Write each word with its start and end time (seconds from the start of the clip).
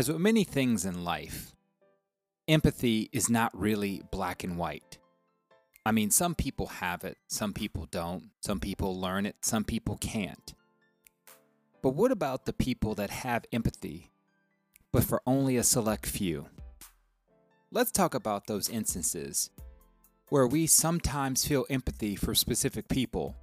As 0.00 0.08
with 0.08 0.16
many 0.18 0.44
things 0.44 0.86
in 0.86 1.04
life, 1.04 1.54
empathy 2.48 3.10
is 3.12 3.28
not 3.28 3.54
really 3.54 4.00
black 4.10 4.42
and 4.42 4.56
white. 4.56 4.96
I 5.84 5.92
mean, 5.92 6.10
some 6.10 6.34
people 6.34 6.68
have 6.68 7.04
it, 7.04 7.18
some 7.28 7.52
people 7.52 7.86
don't, 7.90 8.30
some 8.40 8.60
people 8.60 8.98
learn 8.98 9.26
it, 9.26 9.36
some 9.42 9.62
people 9.62 9.98
can't. 9.98 10.54
But 11.82 11.90
what 11.90 12.12
about 12.12 12.46
the 12.46 12.54
people 12.54 12.94
that 12.94 13.10
have 13.10 13.44
empathy, 13.52 14.10
but 14.90 15.04
for 15.04 15.20
only 15.26 15.58
a 15.58 15.62
select 15.62 16.06
few? 16.06 16.46
Let's 17.70 17.90
talk 17.90 18.14
about 18.14 18.46
those 18.46 18.70
instances 18.70 19.50
where 20.30 20.46
we 20.46 20.66
sometimes 20.66 21.44
feel 21.44 21.66
empathy 21.68 22.16
for 22.16 22.34
specific 22.34 22.88
people, 22.88 23.36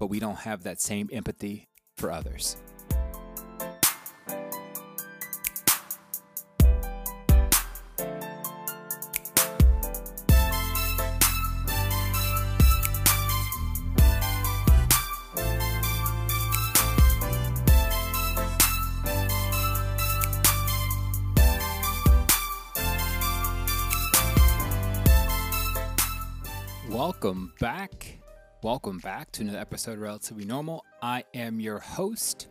but 0.00 0.08
we 0.08 0.18
don't 0.18 0.40
have 0.40 0.64
that 0.64 0.80
same 0.80 1.08
empathy 1.12 1.68
for 1.96 2.10
others. 2.10 2.56
Back. 27.84 28.18
Welcome 28.62 28.96
back 28.96 29.30
to 29.32 29.42
another 29.42 29.58
episode 29.58 29.92
of 29.92 30.00
Relatively 30.00 30.46
Normal. 30.46 30.86
I 31.02 31.24
am 31.34 31.60
your 31.60 31.80
host, 31.80 32.48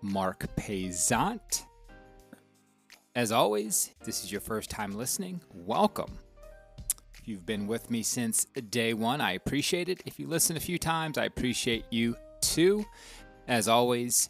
Mark 0.00 0.46
Payzant. 0.54 1.64
As 3.16 3.32
always, 3.32 3.90
this 4.04 4.22
is 4.22 4.30
your 4.30 4.40
first 4.40 4.70
time 4.70 4.92
listening. 4.92 5.40
Welcome. 5.52 6.20
If 7.18 7.26
you've 7.26 7.44
been 7.44 7.66
with 7.66 7.90
me 7.90 8.04
since 8.04 8.44
day 8.44 8.94
one, 8.94 9.20
I 9.20 9.32
appreciate 9.32 9.88
it. 9.88 10.04
If 10.06 10.20
you 10.20 10.28
listen 10.28 10.56
a 10.56 10.60
few 10.60 10.78
times, 10.78 11.18
I 11.18 11.24
appreciate 11.24 11.86
you 11.90 12.14
too. 12.40 12.86
As 13.48 13.66
always, 13.66 14.28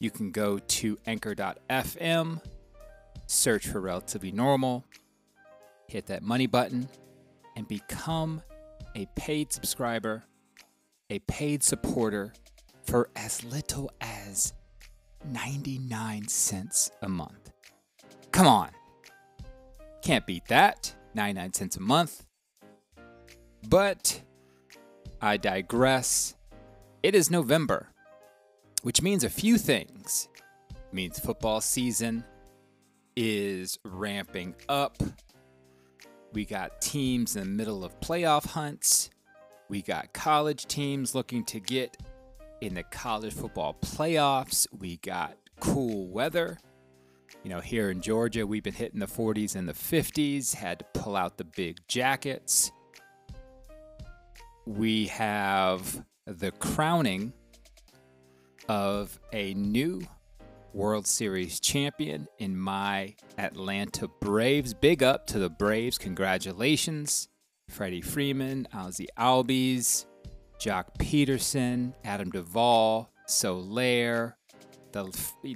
you 0.00 0.10
can 0.10 0.32
go 0.32 0.58
to 0.58 0.98
anchor.fm, 1.06 2.42
search 3.28 3.68
for 3.68 3.80
Relatively 3.80 4.32
Normal, 4.32 4.84
hit 5.86 6.06
that 6.06 6.24
money 6.24 6.48
button, 6.48 6.88
and 7.54 7.68
become 7.68 8.42
a 8.98 9.06
paid 9.14 9.52
subscriber, 9.52 10.24
a 11.08 11.20
paid 11.20 11.62
supporter 11.62 12.32
for 12.82 13.08
as 13.14 13.44
little 13.44 13.88
as 14.00 14.54
99 15.24 16.26
cents 16.26 16.90
a 17.02 17.08
month. 17.08 17.52
Come 18.32 18.48
on. 18.48 18.70
Can't 20.02 20.26
beat 20.26 20.46
that. 20.48 20.96
99 21.14 21.52
cents 21.52 21.76
a 21.76 21.80
month. 21.80 22.26
But 23.68 24.20
I 25.22 25.36
digress. 25.36 26.34
It 27.04 27.14
is 27.14 27.30
November, 27.30 27.90
which 28.82 29.00
means 29.00 29.22
a 29.22 29.30
few 29.30 29.58
things. 29.58 30.28
It 30.70 30.92
means 30.92 31.20
football 31.20 31.60
season 31.60 32.24
is 33.14 33.78
ramping 33.84 34.56
up. 34.68 35.00
We 36.32 36.44
got 36.44 36.80
teams 36.80 37.36
in 37.36 37.42
the 37.42 37.48
middle 37.48 37.84
of 37.84 37.98
playoff 38.00 38.46
hunts. 38.46 39.10
We 39.68 39.82
got 39.82 40.12
college 40.12 40.66
teams 40.66 41.14
looking 41.14 41.44
to 41.46 41.60
get 41.60 41.96
in 42.60 42.74
the 42.74 42.82
college 42.82 43.34
football 43.34 43.76
playoffs. 43.80 44.66
We 44.78 44.98
got 44.98 45.36
cool 45.60 46.06
weather. 46.08 46.58
You 47.44 47.50
know, 47.50 47.60
here 47.60 47.90
in 47.90 48.00
Georgia, 48.00 48.46
we've 48.46 48.62
been 48.62 48.74
hitting 48.74 49.00
the 49.00 49.06
40s 49.06 49.56
and 49.56 49.68
the 49.68 49.72
50s, 49.72 50.54
had 50.54 50.80
to 50.80 50.84
pull 50.92 51.16
out 51.16 51.38
the 51.38 51.44
big 51.44 51.78
jackets. 51.88 52.72
We 54.66 55.06
have 55.06 56.04
the 56.26 56.50
crowning 56.52 57.32
of 58.68 59.18
a 59.32 59.54
new 59.54 60.02
World 60.72 61.06
Series 61.06 61.60
champion 61.60 62.26
in 62.38 62.56
my 62.56 63.14
Atlanta 63.36 64.08
Braves. 64.20 64.74
Big 64.74 65.02
up 65.02 65.26
to 65.28 65.38
the 65.38 65.50
Braves. 65.50 65.98
Congratulations. 65.98 67.28
Freddie 67.68 68.00
Freeman, 68.00 68.66
Ozzie 68.72 69.08
Albies, 69.18 70.06
Joc 70.58 70.96
Pederson, 70.98 71.92
Adam 72.04 72.30
Duvall, 72.30 73.10
Soler. 73.26 74.36
The, 74.92 75.04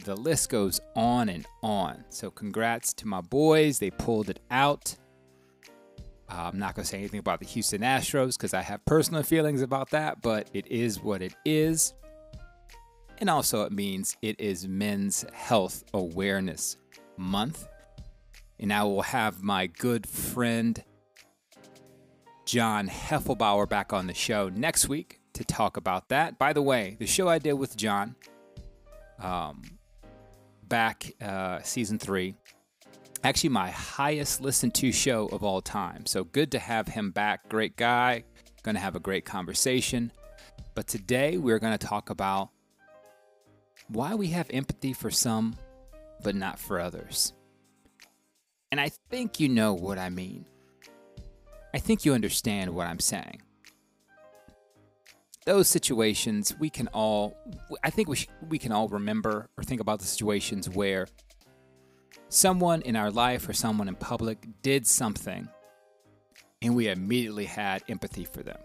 the 0.05 0.15
list 0.15 0.51
goes 0.51 0.81
on 0.95 1.29
and 1.29 1.47
on. 1.63 2.05
So, 2.11 2.31
congrats 2.31 2.93
to 2.95 3.09
my 3.09 3.23
boys. 3.23 3.79
They 3.79 3.91
pulled 3.91 4.29
it 4.29 4.41
out. 4.51 4.95
Uh, 6.29 6.51
I'm 6.53 6.59
not 6.59 6.75
going 6.75 6.85
to 6.85 6.89
say 6.89 6.99
anything 6.99 7.21
about 7.21 7.41
the 7.41 7.47
Houston 7.47 7.81
Astros 7.81 8.37
because 8.37 8.55
I 8.55 8.63
have 8.63 8.85
personal 8.85 9.23
feelings 9.23 9.63
about 9.63 9.91
that, 9.91 10.23
but 10.23 10.49
it 10.53 10.67
is 10.69 11.01
what 11.01 11.23
it 11.23 11.35
is. 11.45 11.95
And 13.19 13.31
also, 13.31 13.63
it 13.63 13.73
means 13.73 14.17
it 14.21 14.41
is 14.41 14.67
Men's 14.67 15.25
Health 15.33 15.85
Awareness 15.95 16.77
Month. 17.17 17.69
And 18.59 18.73
I 18.73 18.83
will 18.85 19.03
have 19.03 19.43
my 19.43 19.67
good 19.67 20.07
friend 20.07 20.83
John 22.45 22.89
Heffelbauer 22.89 23.69
back 23.69 23.93
on 23.93 24.07
the 24.07 24.15
show 24.15 24.49
next 24.49 24.89
week 24.89 25.21
to 25.35 25.45
talk 25.45 25.77
about 25.77 26.09
that. 26.09 26.39
By 26.39 26.53
the 26.53 26.63
way, 26.63 26.97
the 26.99 27.07
show 27.07 27.29
I 27.29 27.39
did 27.39 27.55
with 27.55 27.77
John 27.77 28.15
um, 29.21 29.63
back 30.65 31.13
uh, 31.21 31.61
season 31.63 31.99
three, 31.99 32.35
actually 33.25 33.51
my 33.51 33.71
highest 33.71 34.41
listened 34.41 34.75
to 34.75 34.93
show 34.93 35.27
of 35.29 35.43
all 35.43 35.61
time. 35.61 36.07
So 36.07 36.25
good 36.25 36.51
to 36.53 36.59
have 36.59 36.89
him 36.89 37.11
back. 37.11 37.49
Great 37.49 37.77
guy. 37.77 38.25
Going 38.63 38.75
to 38.75 38.81
have 38.81 38.97
a 38.97 39.01
great 39.01 39.25
conversation. 39.25 40.13
But 40.75 40.87
today 40.87 41.37
we're 41.37 41.59
going 41.59 41.77
to 41.77 41.87
talk 41.87 42.11
about 42.11 42.51
why 43.93 44.15
we 44.15 44.29
have 44.29 44.49
empathy 44.51 44.93
for 44.93 45.11
some, 45.11 45.57
but 46.23 46.35
not 46.35 46.59
for 46.59 46.81
others. 46.81 47.33
And 48.71 48.81
I 48.81 48.89
think 49.11 49.39
you 49.39 49.49
know 49.49 49.75
what 49.75 49.99
I 49.99 50.09
mean. 50.09 50.47
I 51.75 51.79
think 51.79 52.05
you 52.05 52.15
understand 52.15 52.75
what 52.75 52.87
I'm 52.87 52.99
saying. 52.99 53.43
Those 55.45 55.69
situations, 55.69 56.55
we 56.59 56.71
can 56.71 56.89
all, 56.89 57.37
I 57.83 57.91
think 57.91 58.09
we, 58.09 58.17
sh- 58.17 58.29
we 58.49 58.59
can 58.59 58.73
all 58.73 58.89
remember 58.89 59.49
or 59.57 59.65
think 59.65 59.81
about 59.81 59.99
the 59.99 60.07
situations 60.07 60.69
where 60.69 61.09
someone 62.29 62.81
in 62.83 62.97
our 62.97 63.11
life 63.11 63.49
or 63.49 63.53
someone 63.53 63.89
in 63.89 63.97
public 63.97 64.47
did 64.63 64.87
something 64.87 65.49
and 66.63 66.77
we 66.77 66.89
immediately 66.89 67.45
had 67.45 67.83
empathy 67.89 68.25
for 68.25 68.43
them. 68.43 68.61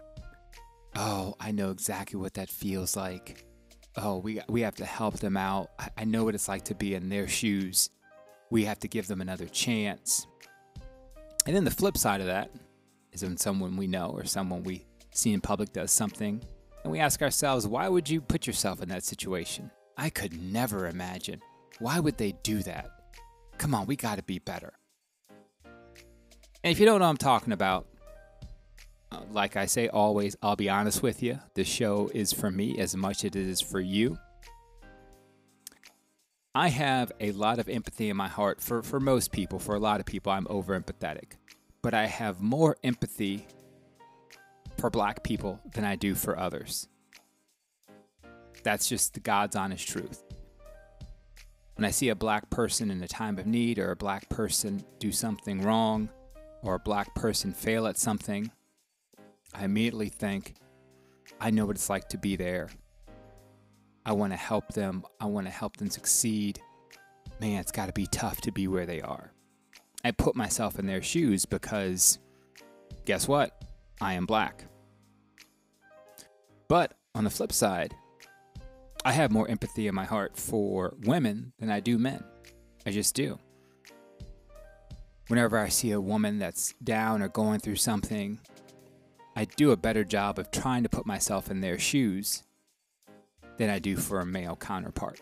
Oh, 0.95 1.35
I 1.39 1.51
know 1.51 1.71
exactly 1.71 2.19
what 2.19 2.35
that 2.35 2.49
feels 2.49 2.95
like 2.95 3.46
oh, 3.97 4.17
we 4.17 4.39
we 4.47 4.61
have 4.61 4.75
to 4.75 4.85
help 4.85 5.19
them 5.19 5.35
out. 5.35 5.69
I, 5.97 6.05
know 6.05 6.23
what 6.23 6.35
it's 6.35 6.47
like 6.47 6.63
to 6.65 6.75
be 6.75 6.95
in 6.95 7.09
their 7.09 7.27
shoes. 7.27 7.89
We 8.49 8.65
have 8.65 8.79
to 8.79 8.87
give 8.87 9.07
them 9.07 9.21
another 9.21 9.47
chance. 9.47 10.27
And 11.45 11.55
then 11.55 11.65
the 11.65 11.71
flip 11.71 11.97
side 11.97 12.21
of 12.21 12.27
that 12.27 12.51
is 13.11 13.23
when 13.23 13.37
someone 13.37 13.77
we 13.77 13.87
know 13.87 14.11
or 14.13 14.25
someone 14.25 14.63
we 14.63 14.85
see 15.11 15.33
in 15.33 15.41
public 15.41 15.73
does 15.73 15.91
something, 15.91 16.41
and 16.83 16.91
we 16.91 16.99
ask 16.99 17.21
ourselves, 17.21 17.67
why 17.67 17.89
would 17.89 18.09
you 18.09 18.21
put 18.21 18.47
yourself 18.47 18.81
in 18.81 18.89
that 18.89 19.03
situation? 19.03 19.71
I 19.97 20.09
could 20.09 20.41
never 20.41 20.87
imagine. 20.87 21.41
Why 21.79 21.99
would 21.99 22.17
they 22.17 22.33
do 22.43 22.63
that? 22.63 22.89
Come 23.57 23.73
on, 23.73 23.87
we 23.87 23.95
got 23.95 24.17
to 24.17 24.23
be 24.23 24.39
better. 24.39 24.73
And 25.65 26.71
if 26.71 26.79
you 26.79 26.85
don't 26.85 26.99
know 26.99 27.05
what 27.05 27.09
I'm 27.09 27.17
talking 27.17 27.53
about, 27.53 27.87
like 29.31 29.55
I 29.55 29.65
say 29.65 29.87
always, 29.87 30.35
I'll 30.41 30.55
be 30.55 30.69
honest 30.69 31.01
with 31.01 31.23
you. 31.23 31.39
This 31.53 31.67
show 31.67 32.09
is 32.13 32.33
for 32.33 32.51
me 32.51 32.79
as 32.79 32.95
much 32.95 33.19
as 33.19 33.25
it 33.25 33.35
is 33.35 33.61
for 33.61 33.79
you. 33.79 34.17
I 36.53 36.69
have 36.69 37.11
a 37.19 37.31
lot 37.33 37.59
of 37.59 37.69
empathy 37.69 38.09
in 38.09 38.17
my 38.17 38.27
heart 38.27 38.61
for, 38.61 38.81
for 38.81 38.99
most 38.99 39.31
people. 39.31 39.59
For 39.59 39.75
a 39.75 39.79
lot 39.79 39.99
of 39.99 40.05
people, 40.05 40.31
I'm 40.31 40.47
over 40.49 40.79
empathetic. 40.79 41.33
But 41.83 41.93
I 41.93 42.07
have 42.07 42.41
more 42.41 42.77
empathy 42.83 43.45
for 44.77 44.89
black 44.89 45.23
people 45.23 45.59
than 45.73 45.85
I 45.85 45.95
do 45.95 46.15
for 46.15 46.37
others. 46.37 46.87
That's 48.63 48.89
just 48.89 49.13
the 49.13 49.19
God's 49.19 49.55
honest 49.55 49.87
truth. 49.87 50.23
When 51.75 51.85
I 51.85 51.91
see 51.91 52.09
a 52.09 52.15
black 52.15 52.49
person 52.49 52.89
in 52.89 53.03
a 53.03 53.07
time 53.07 53.37
of 53.37 53.45
need, 53.45 53.77
or 53.77 53.91
a 53.91 53.95
black 53.95 54.27
person 54.29 54.83
do 54.97 55.11
something 55.11 55.61
wrong, 55.61 56.09
or 56.63 56.73
a 56.75 56.79
black 56.79 57.13
person 57.13 57.53
fail 57.53 57.85
at 57.85 57.99
something, 57.99 58.51
I 59.57 59.65
immediately 59.65 60.09
think, 60.09 60.53
I 61.41 61.49
know 61.49 61.65
what 61.65 61.75
it's 61.75 61.89
like 61.89 62.09
to 62.09 62.17
be 62.19 62.35
there. 62.35 62.69
I 64.05 64.13
want 64.13 64.31
to 64.31 64.37
help 64.37 64.69
them. 64.73 65.03
I 65.19 65.25
want 65.25 65.47
to 65.47 65.51
help 65.51 65.77
them 65.77 65.89
succeed. 65.89 66.59
Man, 67.41 67.59
it's 67.59 67.71
got 67.71 67.87
to 67.87 67.93
be 67.93 68.05
tough 68.05 68.39
to 68.41 68.51
be 68.51 68.67
where 68.67 68.85
they 68.85 69.01
are. 69.01 69.31
I 70.05 70.11
put 70.11 70.35
myself 70.35 70.77
in 70.77 70.85
their 70.85 71.01
shoes 71.01 71.45
because 71.45 72.19
guess 73.05 73.27
what? 73.27 73.59
I 73.99 74.13
am 74.13 74.27
black. 74.27 74.65
But 76.67 76.93
on 77.15 77.23
the 77.23 77.29
flip 77.31 77.51
side, 77.51 77.95
I 79.03 79.11
have 79.11 79.31
more 79.31 79.49
empathy 79.49 79.87
in 79.87 79.95
my 79.95 80.05
heart 80.05 80.37
for 80.37 80.93
women 81.03 81.53
than 81.59 81.71
I 81.71 81.79
do 81.79 81.97
men. 81.97 82.23
I 82.85 82.91
just 82.91 83.15
do. 83.15 83.39
whenever 85.27 85.57
I 85.57 85.69
see 85.69 85.91
a 85.91 86.01
woman 86.01 86.39
that's 86.39 86.73
down 86.83 87.21
or 87.21 87.27
going 87.27 87.59
through 87.59 87.75
something, 87.75 88.39
I 89.37 89.45
do 89.45 89.69
a 89.69 89.77
better 89.77 90.03
job 90.03 90.39
of 90.39 90.49
trying 90.49 90.81
to 90.81 90.89
put 90.89 91.05
myself 91.05 91.51
in 91.51 91.61
their 91.61 91.77
shoes 91.77 92.41
than 93.57 93.69
I 93.69 93.77
do 93.77 93.95
for 93.95 94.19
a 94.19 94.25
male 94.25 94.55
counterpart. 94.55 95.21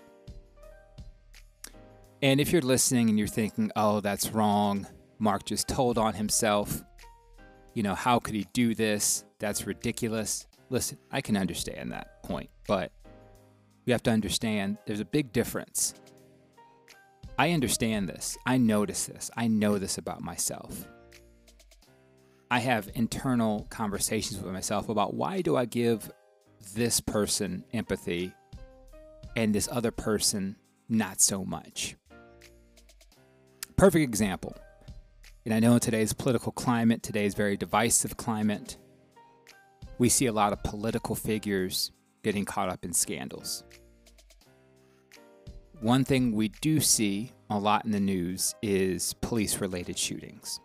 And 2.22 2.40
if 2.40 2.54
you're 2.54 2.62
listening 2.62 3.10
and 3.10 3.20
you're 3.20 3.28
thinking, 3.28 3.74
oh, 3.76 4.00
that's 4.00 4.32
wrong, 4.32 4.88
Mark 5.20 5.44
just 5.44 5.68
told 5.68 5.98
on 5.98 6.14
himself, 6.14 6.82
you 7.74 7.84
know, 7.84 7.94
how 7.94 8.20
could 8.20 8.36
he 8.36 8.48
do 8.54 8.74
this? 8.74 9.26
That's 9.40 9.68
ridiculous. 9.68 10.48
Listen, 10.70 10.98
I 11.12 11.20
can 11.20 11.36
understand 11.36 11.92
that 11.92 12.24
point, 12.24 12.50
but 12.70 12.94
you 13.84 13.92
have 13.92 14.04
to 14.04 14.12
understand 14.12 14.78
there's 14.88 15.02
a 15.02 15.06
big 15.06 15.34
difference. 15.34 15.94
I 17.38 17.52
understand 17.52 18.08
this. 18.08 18.38
I 18.46 18.60
notice 18.60 19.08
this. 19.08 19.30
I 19.36 19.50
know 19.50 19.78
this 19.78 19.98
about 19.98 20.22
myself. 20.22 20.88
I 22.50 22.60
have 22.60 22.90
internal 22.94 23.68
conversations 23.70 24.42
with 24.42 24.54
myself 24.54 24.90
about 24.90 25.14
why 25.14 25.42
do 25.42 25.56
I 25.56 25.66
give 25.66 26.12
this 26.74 27.00
person 27.00 27.64
empathy 27.74 28.34
and 29.36 29.54
this 29.54 29.68
other 29.72 29.92
person 29.92 30.56
not 30.88 31.22
so 31.22 31.44
much. 31.44 31.96
Perfect 33.76 34.04
example. 34.04 34.56
And 35.44 35.54
I 35.54 35.60
know 35.60 35.74
in 35.74 35.80
today's 35.80 36.14
political 36.14 36.52
climate, 36.52 37.04
today's 37.04 37.36
very 37.36 37.58
divisive 37.58 38.18
climate, 38.18 38.78
we 39.98 40.10
see 40.10 40.26
a 40.26 40.34
lot 40.34 40.54
of 40.54 40.64
political 40.64 41.16
figures 41.16 41.92
getting 42.24 42.46
caught 42.46 42.70
up 42.70 42.84
in 42.84 42.94
scandals. 42.94 43.64
One 45.82 46.04
thing 46.04 46.32
we 46.32 46.50
do 46.50 46.80
see 46.80 47.32
a 47.50 47.60
lot 47.60 47.86
in 47.86 47.92
the 47.92 48.00
news 48.00 48.56
is 48.62 49.14
police 49.16 49.60
related 49.62 50.00
shootings. 50.00 50.60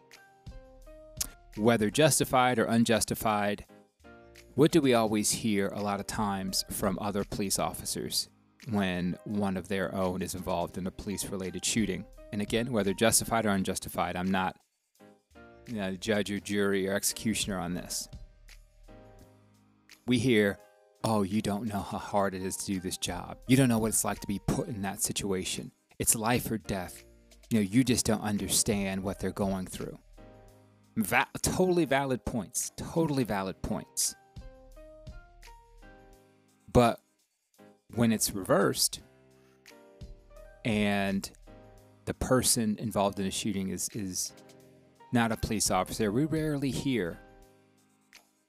Whether 1.60 1.90
justified 1.90 2.58
or 2.58 2.64
unjustified, 2.64 3.66
what 4.54 4.70
do 4.70 4.80
we 4.80 4.94
always 4.94 5.30
hear 5.30 5.66
a 5.68 5.82
lot 5.82 6.00
of 6.00 6.06
times 6.06 6.64
from 6.70 6.98
other 6.98 7.22
police 7.22 7.58
officers 7.58 8.30
when 8.70 9.18
one 9.24 9.58
of 9.58 9.68
their 9.68 9.94
own 9.94 10.22
is 10.22 10.34
involved 10.34 10.78
in 10.78 10.86
a 10.86 10.90
police 10.90 11.26
related 11.26 11.62
shooting? 11.62 12.06
And 12.32 12.40
again, 12.40 12.72
whether 12.72 12.94
justified 12.94 13.44
or 13.44 13.50
unjustified, 13.50 14.16
I'm 14.16 14.30
not 14.30 14.56
you 15.66 15.74
know, 15.74 15.96
judge 15.96 16.30
or 16.30 16.40
jury 16.40 16.88
or 16.88 16.94
executioner 16.94 17.58
on 17.58 17.74
this. 17.74 18.08
We 20.06 20.16
hear, 20.16 20.58
oh, 21.04 21.24
you 21.24 21.42
don't 21.42 21.66
know 21.66 21.80
how 21.82 21.98
hard 21.98 22.34
it 22.34 22.42
is 22.42 22.56
to 22.56 22.72
do 22.72 22.80
this 22.80 22.96
job. 22.96 23.36
You 23.48 23.58
don't 23.58 23.68
know 23.68 23.78
what 23.78 23.88
it's 23.88 24.04
like 24.06 24.20
to 24.20 24.26
be 24.26 24.40
put 24.46 24.68
in 24.68 24.80
that 24.80 25.02
situation. 25.02 25.72
It's 25.98 26.14
life 26.14 26.50
or 26.50 26.56
death. 26.56 27.04
You 27.50 27.58
know, 27.58 27.66
you 27.70 27.84
just 27.84 28.06
don't 28.06 28.22
understand 28.22 29.02
what 29.02 29.18
they're 29.18 29.30
going 29.30 29.66
through. 29.66 29.98
Va- 30.96 31.28
totally 31.42 31.84
valid 31.84 32.24
points. 32.24 32.72
Totally 32.76 33.24
valid 33.24 33.60
points. 33.62 34.14
But 36.72 37.00
when 37.94 38.12
it's 38.12 38.32
reversed 38.32 39.00
and 40.64 41.30
the 42.04 42.14
person 42.14 42.76
involved 42.78 43.18
in 43.18 43.26
a 43.26 43.30
shooting 43.30 43.70
is 43.70 43.88
is 43.92 44.32
not 45.12 45.32
a 45.32 45.36
police 45.36 45.70
officer, 45.70 46.12
we 46.12 46.24
rarely 46.24 46.70
hear 46.70 47.18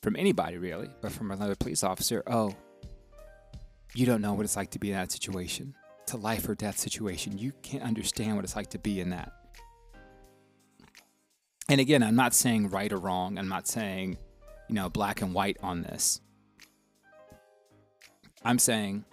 from 0.04 0.16
anybody 0.16 0.58
really, 0.58 0.90
but 1.02 1.12
from 1.12 1.32
another 1.32 1.56
police 1.56 1.84
officer, 1.84 2.24
oh, 2.28 2.56
you 3.94 4.06
don't 4.06 4.22
know 4.22 4.34
what 4.34 4.44
it's 4.44 4.56
like 4.56 4.72
to 4.72 4.80
be 4.80 4.92
in 4.92 4.98
that 4.98 5.12
situation. 5.12 5.76
It's 6.04 6.14
a 6.14 6.18
life 6.18 6.48
or 6.48 6.56
death 6.56 6.78
situation. 6.78 7.38
You 7.38 7.52
can't 7.62 7.84
understand 7.84 8.36
what 8.36 8.46
it's 8.46 8.56
like 8.56 8.70
to 8.72 8.80
be 8.80 9.00
in 9.00 9.10
that. 9.12 9.32
And 11.72 11.80
again, 11.80 12.04
I'm 12.04 12.18
not 12.18 12.34
saying 12.34 12.70
right 12.70 12.92
or 12.92 12.98
wrong. 12.98 13.38
I'm 13.38 13.48
not 13.48 13.66
saying, 13.66 14.18
you 14.68 14.76
know, 14.76 14.90
black 14.90 15.22
and 15.22 15.34
white 15.34 15.56
on 15.64 15.84
this. 15.84 16.20
I'm 18.44 18.60
saying 18.60 19.06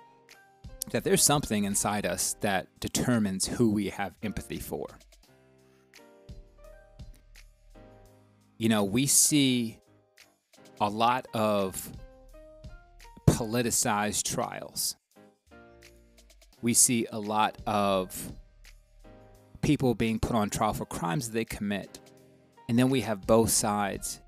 that 0.91 1.05
there's 1.05 1.23
something 1.23 1.63
inside 1.63 2.05
us 2.05 2.35
that 2.41 2.67
determines 2.81 3.47
who 3.47 3.71
we 3.71 3.91
have 3.91 4.13
empathy 4.25 4.59
for. 4.59 4.89
You 8.57 8.69
know, 8.69 8.83
we 8.83 9.07
see 9.07 9.79
a 10.81 10.91
lot 10.91 11.29
of 11.33 11.93
politicized 13.29 14.25
trials. 14.35 14.97
We 16.61 16.75
see 16.75 17.07
a 17.13 17.21
lot 17.21 17.57
of 17.69 18.33
people 19.61 19.95
being 19.95 20.19
put 20.19 20.35
on 20.35 20.51
trial 20.51 20.73
for 20.73 20.87
crimes 20.87 21.29
that 21.29 21.35
they 21.35 21.45
commit. 21.45 22.01
And 22.69 22.79
then 22.79 22.91
we 22.91 23.01
have 23.01 23.27
both 23.27 23.51
sides 23.51 24.21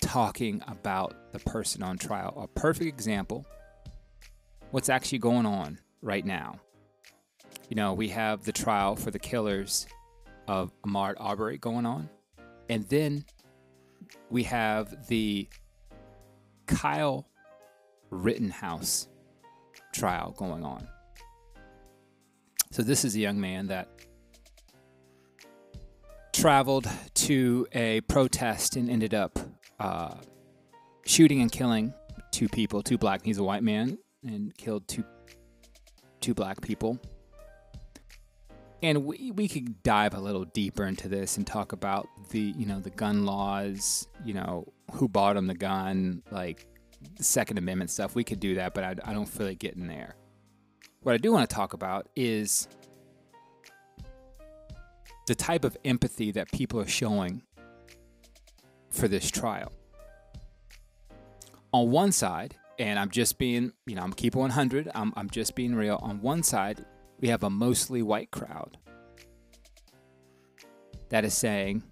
talking 0.00 0.62
about 0.66 1.32
the 1.32 1.40
person 1.40 1.82
on 1.82 1.98
trial. 1.98 2.34
A 2.40 2.48
perfect 2.48 2.86
example 2.86 3.44
what's 4.70 4.88
actually 4.88 5.18
going 5.18 5.46
on 5.46 5.78
right 6.02 6.24
now. 6.24 6.60
You 7.68 7.76
know, 7.76 7.94
we 7.94 8.08
have 8.08 8.44
the 8.44 8.52
trial 8.52 8.96
for 8.96 9.10
the 9.10 9.18
killers 9.18 9.86
of 10.48 10.72
Ahmaud 10.82 11.14
Arbery 11.18 11.58
going 11.58 11.86
on. 11.86 12.08
And 12.68 12.84
then 12.88 13.24
we 14.30 14.42
have 14.44 15.06
the 15.06 15.48
Kyle 16.66 17.28
Rittenhouse 18.10 19.08
trial 19.92 20.34
going 20.36 20.64
on. 20.64 20.86
So, 22.70 22.82
this 22.82 23.04
is 23.04 23.14
a 23.14 23.20
young 23.20 23.40
man 23.40 23.68
that 23.68 23.88
traveled 26.34 26.88
to 27.14 27.66
a 27.72 28.00
protest 28.02 28.76
and 28.76 28.90
ended 28.90 29.14
up 29.14 29.38
uh, 29.78 30.14
shooting 31.06 31.40
and 31.40 31.50
killing 31.50 31.94
two 32.32 32.48
people, 32.48 32.82
two 32.82 32.98
black. 32.98 33.24
He's 33.24 33.38
a 33.38 33.44
white 33.44 33.62
man 33.62 33.96
and 34.26 34.54
killed 34.56 34.86
two 34.88 35.04
two 36.20 36.34
black 36.34 36.60
people. 36.60 36.98
And 38.82 39.04
we, 39.04 39.30
we 39.30 39.48
could 39.48 39.82
dive 39.82 40.14
a 40.14 40.20
little 40.20 40.44
deeper 40.44 40.84
into 40.84 41.08
this 41.08 41.36
and 41.38 41.46
talk 41.46 41.72
about 41.72 42.08
the 42.30 42.40
you 42.40 42.66
know 42.66 42.80
the 42.80 42.90
gun 42.90 43.24
laws, 43.24 44.08
you 44.24 44.34
know 44.34 44.72
who 44.92 45.08
bought 45.08 45.36
him 45.36 45.46
the 45.46 45.54
gun, 45.54 46.22
like 46.30 46.66
the 47.16 47.24
Second 47.24 47.58
Amendment 47.58 47.90
stuff. 47.90 48.14
We 48.14 48.24
could 48.24 48.40
do 48.40 48.56
that, 48.56 48.74
but 48.74 48.84
I, 48.84 48.96
I 49.04 49.12
don't 49.12 49.26
feel 49.26 49.46
like 49.46 49.58
getting 49.58 49.86
there. 49.86 50.16
What 51.02 51.14
I 51.14 51.18
do 51.18 51.32
want 51.32 51.48
to 51.48 51.54
talk 51.54 51.74
about 51.74 52.08
is 52.16 52.66
the 55.26 55.34
type 55.34 55.64
of 55.64 55.76
empathy 55.84 56.30
that 56.32 56.50
people 56.52 56.80
are 56.80 56.86
showing 56.86 57.42
for 58.90 59.08
this 59.08 59.30
trial. 59.30 59.72
On 61.72 61.90
one 61.90 62.12
side, 62.12 62.56
and 62.78 62.98
I'm 62.98 63.10
just 63.10 63.38
being, 63.38 63.72
you 63.86 63.96
know, 63.96 64.02
I'm 64.02 64.12
keeping 64.12 64.40
100, 64.40 64.90
I'm, 64.94 65.12
I'm 65.16 65.30
just 65.30 65.54
being 65.54 65.74
real. 65.74 65.98
On 66.02 66.20
one 66.20 66.42
side, 66.42 66.84
we 67.20 67.28
have 67.28 67.42
a 67.42 67.50
mostly 67.50 68.02
white 68.02 68.30
crowd 68.30 68.78
that 71.08 71.24
is 71.24 71.34
saying, 71.34 71.82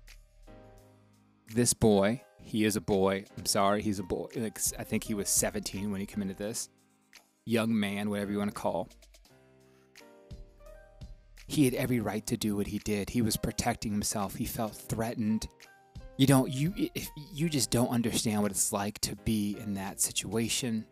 this 1.55 1.75
boy, 1.75 2.23
he 2.41 2.65
is 2.65 2.77
a 2.77 2.81
boy. 2.81 3.25
I'm 3.37 3.47
sorry, 3.47 3.83
he's 3.83 3.99
a 3.99 4.05
boy. 4.05 4.29
Like, 4.37 4.59
I 4.79 4.85
think 4.85 5.05
he 5.05 5.15
was 5.15 5.29
17 5.29 5.91
when 5.91 6.01
he 6.01 6.07
committed 6.07 6.39
this. 6.39 6.69
Young 7.45 7.79
man, 7.79 8.11
whatever 8.11 8.33
you 8.33 8.39
want 8.39 8.51
to 8.51 8.61
call. 8.61 8.89
He 11.53 11.67
had 11.67 11.75
every 11.75 12.01
right 12.01 12.27
to 12.29 12.39
do 12.39 12.57
what 12.57 12.67
he 12.67 12.79
did. 12.79 13.11
He 13.11 13.21
was 13.21 13.37
protecting 13.37 13.93
himself. 13.93 14.35
He 14.35 14.47
felt 14.47 14.75
threatened. 14.75 15.47
You 16.17 16.27
don't 16.27 16.51
you 16.51 16.73
if 16.95 17.11
you 17.31 17.51
just 17.51 17.71
don't 17.71 17.91
understand 17.91 18.41
what 18.41 18.51
it's 18.51 18.73
like 18.73 18.99
to 19.01 19.17
be 19.17 19.59
in 19.61 19.75
that 19.75 20.01
situation, 20.01 20.87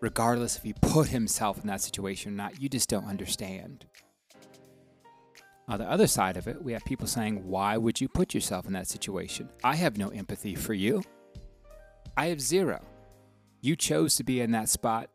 regardless 0.00 0.58
if 0.58 0.64
he 0.64 0.74
put 0.74 1.08
himself 1.08 1.58
in 1.62 1.66
that 1.68 1.80
situation 1.80 2.34
or 2.34 2.36
not. 2.36 2.60
You 2.60 2.68
just 2.68 2.90
don't 2.90 3.06
understand. 3.06 3.86
On 5.66 5.78
the 5.78 5.90
other 5.90 6.06
side 6.06 6.36
of 6.36 6.46
it, 6.46 6.62
we 6.62 6.74
have 6.74 6.84
people 6.84 7.06
saying, 7.06 7.48
Why 7.48 7.78
would 7.78 7.98
you 7.98 8.06
put 8.06 8.34
yourself 8.34 8.66
in 8.66 8.74
that 8.74 8.88
situation? 8.88 9.48
I 9.64 9.76
have 9.76 9.96
no 9.96 10.10
empathy 10.10 10.56
for 10.56 10.74
you. 10.74 11.02
I 12.18 12.26
have 12.26 12.42
zero. 12.42 12.84
You 13.62 13.76
chose 13.76 14.14
to 14.16 14.24
be 14.24 14.42
in 14.42 14.50
that 14.50 14.68
spot. 14.68 15.08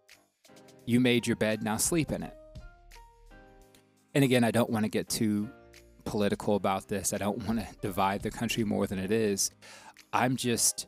You 0.88 1.00
made 1.00 1.28
your 1.28 1.36
bed, 1.36 1.62
now 1.62 1.78
sleep 1.78 2.12
in 2.12 2.24
it. 2.24 2.36
And 4.13 4.24
again, 4.24 4.44
I 4.44 4.51
don't 4.51 4.70
want 4.70 4.84
to 4.86 4.89
get 4.89 5.08
too 5.10 5.50
political 6.03 6.56
about 6.56 6.88
this. 6.88 7.13
I 7.13 7.18
don't 7.18 7.46
want 7.48 7.60
to 7.60 7.68
divide 7.82 8.22
the 8.22 8.32
country 8.32 8.63
more 8.63 8.88
than 8.88 9.00
it 9.00 9.12
is. 9.12 9.51
I'm 10.12 10.36
just 10.36 10.88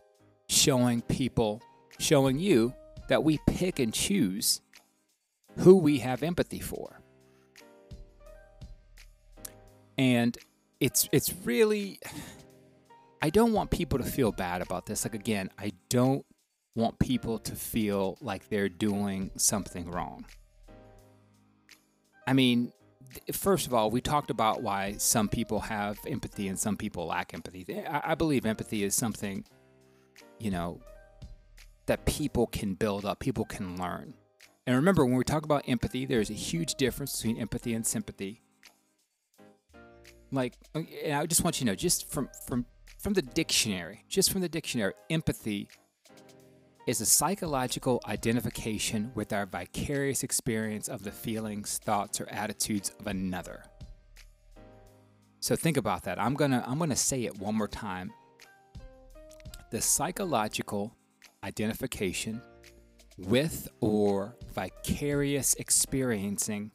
showing 0.49 1.01
people, 1.01 1.61
showing 1.99 2.39
you 2.39 2.73
that 3.07 3.23
we 3.23 3.39
pick 3.47 3.79
and 3.79 3.93
choose 3.93 4.61
who 5.57 5.77
we 5.77 5.99
have 5.99 6.23
empathy 6.23 6.59
for. 6.59 6.99
And 9.97 10.37
it's 10.79 11.07
it's 11.11 11.33
really 11.45 11.99
I 13.21 13.29
don't 13.29 13.53
want 13.53 13.71
people 13.71 13.99
to 13.99 14.03
feel 14.03 14.31
bad 14.31 14.61
about 14.61 14.85
this. 14.85 15.05
Like 15.05 15.15
again, 15.15 15.49
I 15.57 15.71
don't 15.89 16.25
want 16.75 16.99
people 16.99 17.37
to 17.39 17.55
feel 17.55 18.17
like 18.19 18.49
they're 18.49 18.69
doing 18.69 19.31
something 19.37 19.89
wrong. 19.91 20.25
I 22.27 22.33
mean, 22.33 22.73
first 23.31 23.67
of 23.67 23.73
all, 23.73 23.89
we 23.91 24.01
talked 24.01 24.29
about 24.29 24.61
why 24.61 24.95
some 24.97 25.27
people 25.27 25.59
have 25.61 25.97
empathy 26.07 26.47
and 26.47 26.57
some 26.57 26.77
people 26.77 27.05
lack 27.07 27.33
empathy. 27.33 27.65
Eh, 27.69 27.83
I, 27.89 28.11
I 28.11 28.15
believe 28.15 28.45
empathy 28.45 28.83
is 28.83 28.95
something, 28.95 29.45
you 30.39 30.51
know, 30.51 30.81
that 31.85 32.05
people 32.05 32.47
can 32.47 32.73
build 32.73 33.05
up, 33.05 33.19
people 33.19 33.45
can 33.45 33.77
learn. 33.77 34.13
And 34.65 34.75
remember, 34.75 35.05
when 35.05 35.15
we 35.15 35.23
talk 35.23 35.43
about 35.43 35.63
empathy, 35.67 36.05
there's 36.05 36.29
a 36.29 36.35
huge 36.35 36.75
difference 36.75 37.17
between 37.17 37.37
empathy 37.37 37.73
and 37.73 37.85
sympathy. 37.85 38.41
Like, 40.31 40.53
and 40.73 40.87
I 41.13 41.25
just 41.25 41.43
want 41.43 41.59
you 41.59 41.65
to 41.65 41.71
know, 41.71 41.75
just 41.75 42.09
from 42.09 42.29
from 42.47 42.65
from 42.97 43.13
the 43.13 43.21
dictionary, 43.21 44.05
just 44.07 44.31
from 44.31 44.41
the 44.41 44.49
dictionary, 44.49 44.93
empathy 45.09 45.67
is 46.85 47.01
a 47.01 47.05
psychological 47.05 48.01
identification 48.07 49.11
with 49.15 49.31
our 49.31 49.45
vicarious 49.45 50.23
experience 50.23 50.87
of 50.87 51.03
the 51.03 51.11
feelings, 51.11 51.79
thoughts, 51.83 52.19
or 52.19 52.27
attitudes 52.29 52.91
of 52.99 53.07
another. 53.07 53.63
So 55.39 55.55
think 55.55 55.77
about 55.77 56.03
that. 56.03 56.19
I'm 56.19 56.35
gonna 56.35 56.63
I'm 56.65 56.79
gonna 56.79 56.95
say 56.95 57.23
it 57.23 57.37
one 57.37 57.55
more 57.55 57.67
time. 57.67 58.11
The 59.71 59.81
psychological 59.81 60.95
identification 61.43 62.41
with 63.17 63.67
or 63.81 64.35
vicarious 64.53 65.53
experiencing 65.55 66.71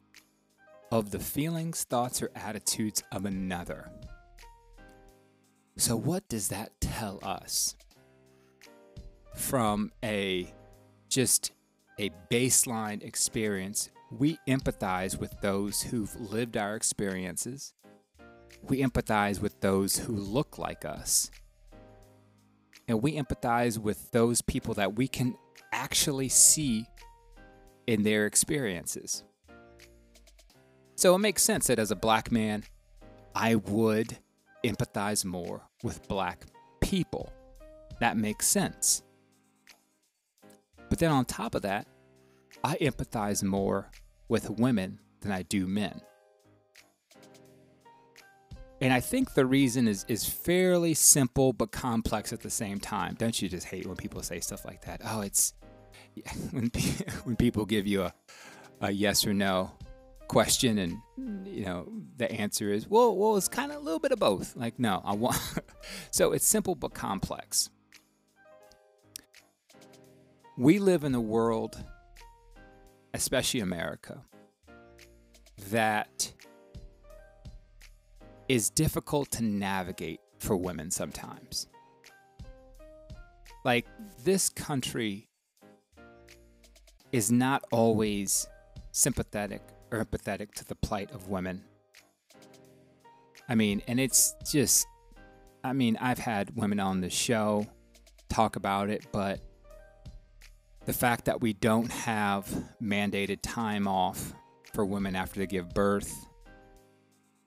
of 0.91 1.11
the 1.11 1.19
feelings, 1.19 1.83
thoughts, 1.83 2.21
or 2.21 2.31
attitudes 2.35 3.03
of 3.11 3.25
another. 3.25 3.89
So, 5.77 5.95
what 5.95 6.27
does 6.27 6.49
that 6.49 6.71
tell 6.81 7.19
us? 7.23 7.75
From 9.33 9.91
a 10.03 10.53
just 11.07 11.51
a 11.97 12.11
baseline 12.31 13.03
experience, 13.03 13.89
we 14.11 14.37
empathize 14.47 15.19
with 15.19 15.39
those 15.41 15.81
who've 15.81 16.15
lived 16.19 16.57
our 16.57 16.75
experiences. 16.75 17.73
We 18.63 18.81
empathize 18.81 19.41
with 19.41 19.59
those 19.61 19.97
who 19.97 20.13
look 20.13 20.57
like 20.57 20.85
us. 20.85 21.29
And 22.87 23.01
we 23.01 23.15
empathize 23.17 23.77
with 23.77 24.11
those 24.11 24.41
people 24.41 24.73
that 24.75 24.95
we 24.95 25.07
can 25.07 25.37
actually 25.71 26.29
see 26.29 26.85
in 27.85 28.03
their 28.03 28.25
experiences. 28.25 29.23
So 30.95 31.15
it 31.15 31.19
makes 31.19 31.43
sense 31.43 31.67
that 31.67 31.79
as 31.79 31.91
a 31.91 31.95
black 31.95 32.31
man, 32.31 32.63
I 33.35 33.55
would 33.55 34.17
empathize 34.65 35.23
more 35.23 35.61
with 35.83 36.07
black 36.07 36.45
people. 36.81 37.31
That 37.99 38.17
makes 38.17 38.47
sense. 38.47 39.03
But 40.99 41.05
then 41.05 41.15
on 41.15 41.23
top 41.23 41.55
of 41.55 41.61
that, 41.61 41.87
I 42.61 42.75
empathize 42.75 43.41
more 43.41 43.89
with 44.27 44.49
women 44.49 44.99
than 45.21 45.31
I 45.31 45.43
do 45.43 45.65
men. 45.65 46.01
And 48.81 48.91
I 48.91 48.99
think 48.99 49.33
the 49.33 49.45
reason 49.45 49.87
is 49.87 50.03
is 50.09 50.25
fairly 50.25 50.93
simple 50.93 51.53
but 51.53 51.71
complex 51.71 52.33
at 52.33 52.41
the 52.41 52.49
same 52.49 52.81
time. 52.81 53.15
Don't 53.17 53.41
you 53.41 53.47
just 53.47 53.67
hate 53.67 53.87
when 53.87 53.95
people 53.95 54.21
say 54.21 54.41
stuff 54.41 54.65
like 54.65 54.81
that? 54.81 54.99
Oh, 55.05 55.21
it's 55.21 55.53
when 56.51 56.69
when 57.23 57.37
people 57.37 57.65
give 57.65 57.87
you 57.87 58.01
a 58.01 58.13
a 58.81 58.91
yes 58.91 59.25
or 59.25 59.33
no 59.33 59.71
question 60.27 60.79
and 60.79 61.47
you 61.47 61.63
know 61.63 61.87
the 62.17 62.29
answer 62.31 62.71
is 62.73 62.87
well 62.87 63.15
well 63.15 63.37
it's 63.37 63.47
kind 63.47 63.71
of 63.71 63.77
a 63.77 63.81
little 63.81 63.99
bit 63.99 64.11
of 64.11 64.19
both 64.19 64.55
like 64.55 64.77
no 64.77 65.01
i 65.03 65.11
want 65.11 65.35
so 66.11 66.33
it's 66.33 66.45
simple 66.45 66.75
but 66.75 66.93
complex 66.93 67.71
we 70.59 70.77
live 70.77 71.03
in 71.03 71.15
a 71.15 71.21
world 71.21 71.83
especially 73.13 73.59
america 73.59 74.21
that 75.71 76.31
is 78.47 78.69
difficult 78.69 79.31
to 79.31 79.43
navigate 79.43 80.19
for 80.37 80.55
women 80.55 80.91
sometimes 80.91 81.67
like 83.65 83.85
this 84.23 84.49
country 84.49 85.29
is 87.11 87.31
not 87.31 87.63
always 87.71 88.47
sympathetic 88.91 89.61
or 89.91 90.03
empathetic 90.03 90.53
to 90.53 90.65
the 90.65 90.75
plight 90.75 91.11
of 91.11 91.27
women. 91.27 91.63
I 93.47 93.55
mean, 93.55 93.81
and 93.87 93.99
it's 93.99 94.35
just, 94.49 94.85
I 95.63 95.73
mean, 95.73 95.97
I've 95.99 96.19
had 96.19 96.55
women 96.55 96.79
on 96.79 97.01
the 97.01 97.09
show 97.09 97.65
talk 98.29 98.55
about 98.55 98.89
it, 98.89 99.07
but 99.11 99.39
the 100.89 100.93
fact 100.93 101.25
that 101.25 101.39
we 101.39 101.53
don't 101.53 101.91
have 101.91 102.47
mandated 102.81 103.37
time 103.43 103.87
off 103.87 104.33
for 104.73 104.83
women 104.83 105.15
after 105.15 105.39
they 105.39 105.45
give 105.45 105.69
birth. 105.69 106.25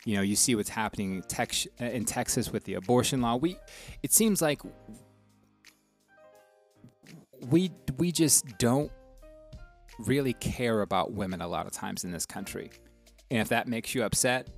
You 0.04 0.14
know, 0.14 0.22
you 0.22 0.36
see 0.36 0.54
what's 0.54 0.68
happening 0.68 1.16
in, 1.16 1.22
Tex- 1.22 1.66
in 1.80 2.04
Texas 2.04 2.52
with 2.52 2.62
the 2.62 2.74
abortion 2.74 3.20
law. 3.20 3.34
We, 3.34 3.56
it 4.04 4.12
seems 4.12 4.40
like 4.40 4.62
we 7.50 7.72
we 7.98 8.12
just 8.12 8.46
don't 8.58 8.92
really 9.98 10.34
care 10.34 10.82
about 10.82 11.10
women 11.12 11.40
a 11.40 11.48
lot 11.48 11.66
of 11.66 11.72
times 11.72 12.04
in 12.04 12.12
this 12.12 12.24
country. 12.24 12.70
And 13.28 13.40
if 13.40 13.48
that 13.48 13.66
makes 13.66 13.92
you 13.92 14.04
upset, 14.04 14.50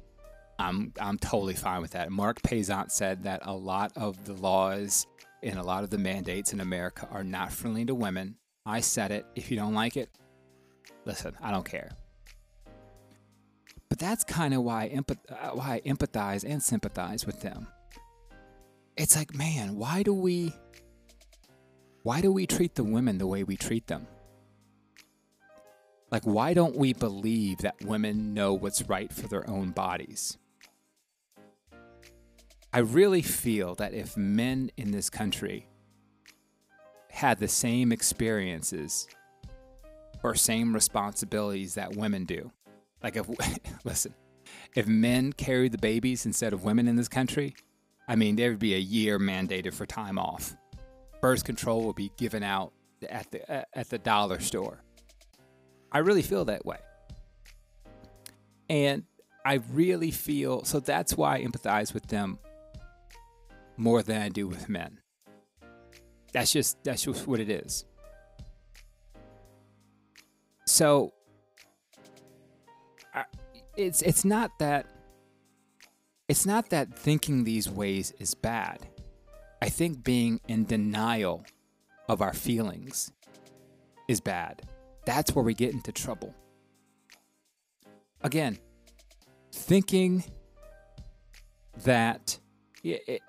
I'm 0.59 0.93
I'm 1.01 1.17
totally 1.17 1.55
fine 1.55 1.81
with 1.81 1.93
that. 1.93 2.13
Mark 2.13 2.43
Payzant 2.43 2.91
said 2.91 3.23
that 3.23 3.41
a 3.47 3.55
lot 3.55 3.93
of 3.97 4.27
the 4.27 4.35
laws 4.35 5.07
and 5.43 5.59
a 5.59 5.63
lot 5.63 5.85
of 5.85 5.89
the 5.89 5.97
mandates 5.97 6.53
in 6.53 6.61
America 6.61 7.09
are 7.11 7.25
not 7.25 7.51
friendly 7.51 7.87
to 7.87 7.95
women. 7.95 8.37
I 8.67 8.81
said 8.81 9.11
it. 9.11 9.27
If 9.35 9.51
you 9.51 9.57
don't 9.57 9.75
like 9.75 9.97
it, 9.97 10.09
listen, 11.05 11.37
I 11.43 11.51
don't 11.51 11.65
care. 11.65 11.91
But 13.89 13.99
that's 13.99 14.25
kind 14.25 14.55
of 14.55 14.63
why 14.63 14.91
empath- 14.93 15.31
uh, 15.31 15.51
why 15.51 15.75
I 15.75 15.89
empathize 15.89 16.45
and 16.45 16.63
sympathize 16.63 17.27
with 17.27 17.41
them. 17.41 17.69
It's 18.97 19.17
like, 19.17 19.35
man, 19.35 19.77
why 19.77 20.03
do 20.03 20.15
we 20.15 20.53
why 22.03 22.21
do 22.21 22.33
we 22.33 22.47
treat 22.47 22.75
the 22.75 22.85
women 22.85 23.19
the 23.19 23.27
way 23.27 23.45
we 23.45 23.57
treat 23.57 23.87
them? 23.87 24.07
Like, 26.11 26.25
why 26.25 26.55
don't 26.55 26.77
we 26.77 26.93
believe 26.93 27.59
that 27.59 27.77
women 27.83 28.35
know 28.35 28.53
what's 28.53 28.83
right 28.89 29.13
for 29.13 29.27
their 29.27 29.49
own 29.49 29.71
bodies? 29.71 30.39
I 32.73 32.79
really 32.79 33.23
feel 33.23 33.75
that 33.77 33.95
if 33.95 34.17
men 34.17 34.71
in 34.77 34.91
this 34.91 35.09
country 35.09 35.67
had 37.15 37.39
the 37.39 37.49
same 37.49 37.93
experiences 37.93 39.07
or 40.23 40.35
same 40.35 40.75
responsibilities 40.75 41.75
that 41.75 41.97
women 41.97 42.25
do, 42.25 42.51
like 43.03 43.17
if, 43.17 43.29
listen, 43.85 44.15
if 44.75 44.87
men 44.87 45.33
carry 45.33 45.69
the 45.69 45.79
babies 45.79 46.27
instead 46.27 46.53
of 46.53 46.65
women 46.65 46.89
in 46.89 46.97
this 46.97 47.09
country, 47.09 47.55
I 48.09 48.17
mean, 48.17 48.37
there 48.37 48.51
would 48.51 48.59
be 48.59 48.75
a 48.75 48.79
year 48.79 49.19
mandated 49.19 49.75
for 49.75 49.87
time 49.87 50.19
off. 50.19 50.57
Birth 51.21 51.45
control 51.45 51.85
would 51.87 51.97
be 51.97 52.11
given 52.17 52.43
out 52.43 52.73
at 53.09 53.31
the 53.31 53.51
uh, 53.51 53.65
at 53.73 53.89
the 53.89 53.99
dollar 53.99 54.41
store. 54.41 54.83
I 55.93 55.99
really 55.99 56.23
feel 56.23 56.45
that 56.47 56.67
way. 56.67 56.79
And 58.69 59.05
I 59.47 59.61
really 59.73 60.11
feel 60.11 60.65
so 60.65 60.81
that's 60.81 61.17
why 61.17 61.37
I 61.37 61.45
empathize 61.45 61.95
with 61.95 62.09
them 62.09 62.39
more 63.77 64.03
than 64.03 64.21
I 64.21 64.29
do 64.29 64.49
with 64.49 64.69
men. 64.69 64.99
That's 66.35 66.53
just 66.53 66.83
that's 66.83 67.05
just 67.05 67.27
what 67.29 67.39
it 67.41 67.49
is. 67.49 67.85
So 70.67 71.15
I, 73.15 73.25
it's 73.77 74.03
it's 74.03 74.25
not 74.25 74.59
that 74.59 74.87
it's 76.29 76.45
not 76.45 76.71
that 76.71 76.99
thinking 76.99 77.45
these 77.45 77.71
ways 77.71 78.13
is 78.19 78.35
bad. 78.35 78.87
I 79.63 79.69
think 79.69 80.03
being 80.03 80.41
in 80.49 80.65
denial 80.65 81.45
of 82.09 82.21
our 82.21 82.35
feelings 82.35 83.13
is 84.09 84.21
bad. 84.21 84.63
That's 85.07 85.35
where 85.35 85.45
we 85.45 85.55
get 85.55 85.73
into 85.73 85.93
trouble. 85.93 86.35
Again, 88.23 88.59
thinking 89.53 90.25
that, 91.85 92.39
it, 92.83 93.21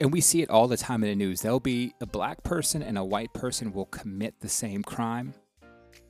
and 0.00 0.12
we 0.12 0.20
see 0.20 0.42
it 0.42 0.50
all 0.50 0.68
the 0.68 0.76
time 0.76 1.02
in 1.04 1.10
the 1.10 1.16
news, 1.16 1.42
there'll 1.42 1.60
be 1.60 1.94
a 2.00 2.06
black 2.06 2.42
person 2.42 2.82
and 2.82 2.96
a 2.96 3.04
white 3.04 3.32
person 3.32 3.72
will 3.72 3.86
commit 3.86 4.40
the 4.40 4.48
same 4.48 4.82
crime. 4.82 5.34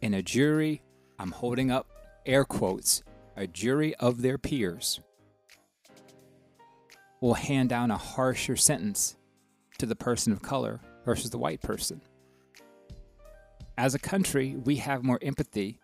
And 0.03 0.15
a 0.15 0.23
jury, 0.23 0.83
I'm 1.19 1.33
holding 1.33 1.71
up 1.71 1.89
air 2.25 2.45
quotes, 2.45 3.03
a 3.37 3.47
jury 3.47 3.95
of 3.97 4.23
their 4.23 4.39
peers 4.39 5.01
will 7.21 7.35
hand 7.35 7.69
down 7.69 7.91
a 7.91 7.97
harsher 7.97 8.57
sentence 8.57 9.17
to 9.79 9.87
the 9.87 9.97
person 9.97 10.33
of 10.33 10.43
color 10.43 10.81
versus 11.05 11.31
the 11.31 11.39
white 11.39 11.63
person 11.63 12.01
as 13.79 13.95
a 13.95 13.99
country, 13.99 14.57
we 14.57 14.77
have 14.77 15.05
more 15.05 15.19
empathy 15.21 15.81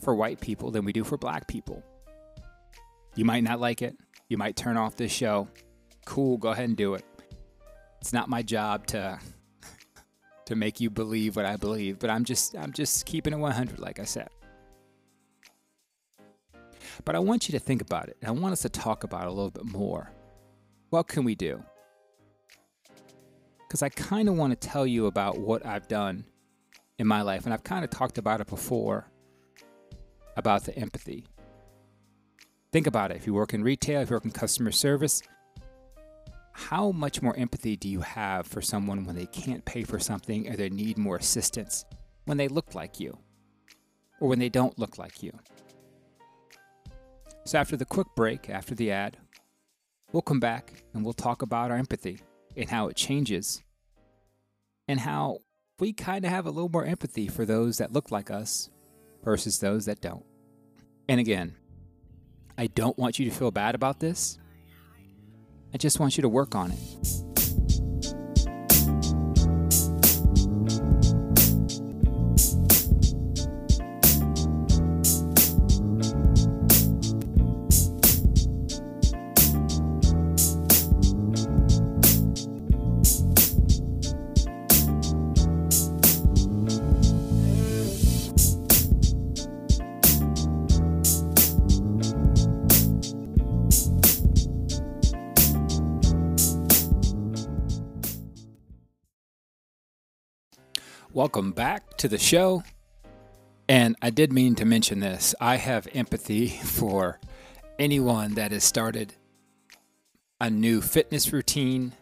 for 0.00 0.14
white 0.14 0.40
people 0.40 0.70
than 0.70 0.84
we 0.84 0.92
do 0.92 1.04
for 1.04 1.18
black 1.18 1.46
people. 1.46 1.82
You 3.14 3.24
might 3.24 3.42
not 3.42 3.60
like 3.60 3.82
it. 3.82 3.96
You 4.28 4.38
might 4.38 4.56
turn 4.56 4.76
off 4.76 4.96
this 4.96 5.12
show. 5.12 5.48
Cool, 6.08 6.38
go 6.38 6.48
ahead 6.48 6.64
and 6.64 6.74
do 6.74 6.94
it. 6.94 7.04
It's 8.00 8.14
not 8.14 8.30
my 8.30 8.40
job 8.40 8.86
to 8.86 9.18
to 10.46 10.56
make 10.56 10.80
you 10.80 10.88
believe 10.88 11.36
what 11.36 11.44
I 11.44 11.56
believe, 11.56 11.98
but 11.98 12.08
I'm 12.08 12.24
just 12.24 12.56
I'm 12.56 12.72
just 12.72 13.04
keeping 13.04 13.34
it 13.34 13.36
100 13.36 13.78
like 13.78 14.00
I 14.00 14.04
said. 14.04 14.30
But 17.04 17.14
I 17.14 17.18
want 17.18 17.46
you 17.46 17.52
to 17.52 17.58
think 17.58 17.82
about 17.82 18.08
it. 18.08 18.16
And 18.22 18.28
I 18.30 18.32
want 18.32 18.54
us 18.54 18.62
to 18.62 18.70
talk 18.70 19.04
about 19.04 19.24
it 19.24 19.28
a 19.28 19.32
little 19.32 19.50
bit 19.50 19.66
more. 19.66 20.10
What 20.88 21.08
can 21.08 21.24
we 21.24 21.34
do? 21.34 21.62
Because 23.58 23.82
I 23.82 23.90
kind 23.90 24.30
of 24.30 24.34
want 24.34 24.58
to 24.58 24.68
tell 24.68 24.86
you 24.86 25.06
about 25.06 25.38
what 25.38 25.66
I've 25.66 25.88
done 25.88 26.24
in 26.98 27.06
my 27.06 27.20
life. 27.20 27.44
And 27.44 27.52
I've 27.52 27.64
kind 27.64 27.84
of 27.84 27.90
talked 27.90 28.16
about 28.16 28.40
it 28.40 28.46
before 28.46 29.10
about 30.38 30.64
the 30.64 30.74
empathy. 30.74 31.26
Think 32.72 32.86
about 32.86 33.10
it. 33.10 33.18
If 33.18 33.26
you 33.26 33.34
work 33.34 33.52
in 33.52 33.62
retail, 33.62 34.00
if 34.00 34.08
you 34.08 34.16
work 34.16 34.24
in 34.24 34.30
customer 34.30 34.72
service, 34.72 35.20
how 36.58 36.90
much 36.90 37.22
more 37.22 37.36
empathy 37.36 37.76
do 37.76 37.88
you 37.88 38.00
have 38.00 38.44
for 38.44 38.60
someone 38.60 39.04
when 39.04 39.14
they 39.14 39.26
can't 39.26 39.64
pay 39.64 39.84
for 39.84 40.00
something 40.00 40.50
or 40.50 40.56
they 40.56 40.68
need 40.68 40.98
more 40.98 41.16
assistance 41.16 41.84
when 42.24 42.36
they 42.36 42.48
look 42.48 42.74
like 42.74 42.98
you 42.98 43.16
or 44.20 44.28
when 44.28 44.40
they 44.40 44.48
don't 44.48 44.76
look 44.76 44.98
like 44.98 45.22
you? 45.22 45.32
So, 47.44 47.58
after 47.58 47.76
the 47.76 47.84
quick 47.84 48.08
break, 48.16 48.50
after 48.50 48.74
the 48.74 48.90
ad, 48.90 49.16
we'll 50.12 50.20
come 50.20 50.40
back 50.40 50.82
and 50.92 51.04
we'll 51.04 51.14
talk 51.14 51.42
about 51.42 51.70
our 51.70 51.76
empathy 51.76 52.18
and 52.56 52.68
how 52.68 52.88
it 52.88 52.96
changes 52.96 53.62
and 54.88 54.98
how 54.98 55.38
we 55.78 55.92
kind 55.92 56.24
of 56.24 56.32
have 56.32 56.46
a 56.46 56.50
little 56.50 56.68
more 56.68 56.84
empathy 56.84 57.28
for 57.28 57.44
those 57.44 57.78
that 57.78 57.92
look 57.92 58.10
like 58.10 58.32
us 58.32 58.68
versus 59.22 59.60
those 59.60 59.84
that 59.84 60.00
don't. 60.00 60.24
And 61.08 61.20
again, 61.20 61.54
I 62.58 62.66
don't 62.66 62.98
want 62.98 63.20
you 63.20 63.30
to 63.30 63.34
feel 63.34 63.52
bad 63.52 63.76
about 63.76 64.00
this. 64.00 64.40
I 65.72 65.76
just 65.76 66.00
want 66.00 66.16
you 66.16 66.22
to 66.22 66.28
work 66.28 66.54
on 66.54 66.72
it. 66.72 66.78
Welcome 101.14 101.52
back 101.52 101.96
to 101.96 102.08
the 102.08 102.18
show. 102.18 102.62
And 103.66 103.96
I 104.02 104.10
did 104.10 104.30
mean 104.30 104.54
to 104.56 104.66
mention 104.66 105.00
this. 105.00 105.34
I 105.40 105.56
have 105.56 105.88
empathy 105.94 106.48
for 106.62 107.18
anyone 107.78 108.34
that 108.34 108.52
has 108.52 108.62
started 108.62 109.14
a 110.38 110.50
new 110.50 110.82
fitness 110.82 111.32
routine, 111.32 111.94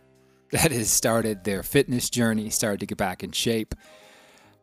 that 0.50 0.72
has 0.72 0.90
started 0.90 1.44
their 1.44 1.62
fitness 1.62 2.10
journey, 2.10 2.50
started 2.50 2.80
to 2.80 2.86
get 2.86 2.98
back 2.98 3.22
in 3.22 3.30
shape. 3.30 3.76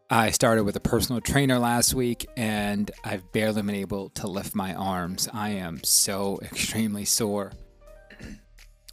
I 0.10 0.32
started 0.32 0.66
with 0.66 0.76
a 0.76 0.82
personal 0.82 1.22
trainer 1.22 1.58
last 1.58 1.94
week 1.94 2.28
and 2.36 2.92
I've 3.06 3.32
barely 3.32 3.62
been 3.62 3.76
able 3.76 4.10
to 4.10 4.28
lift 4.28 4.56
my 4.56 4.74
arms. 4.76 5.30
I 5.34 5.52
am 5.52 5.82
so 5.86 6.40
extremely 6.44 7.06
sore. 7.06 7.54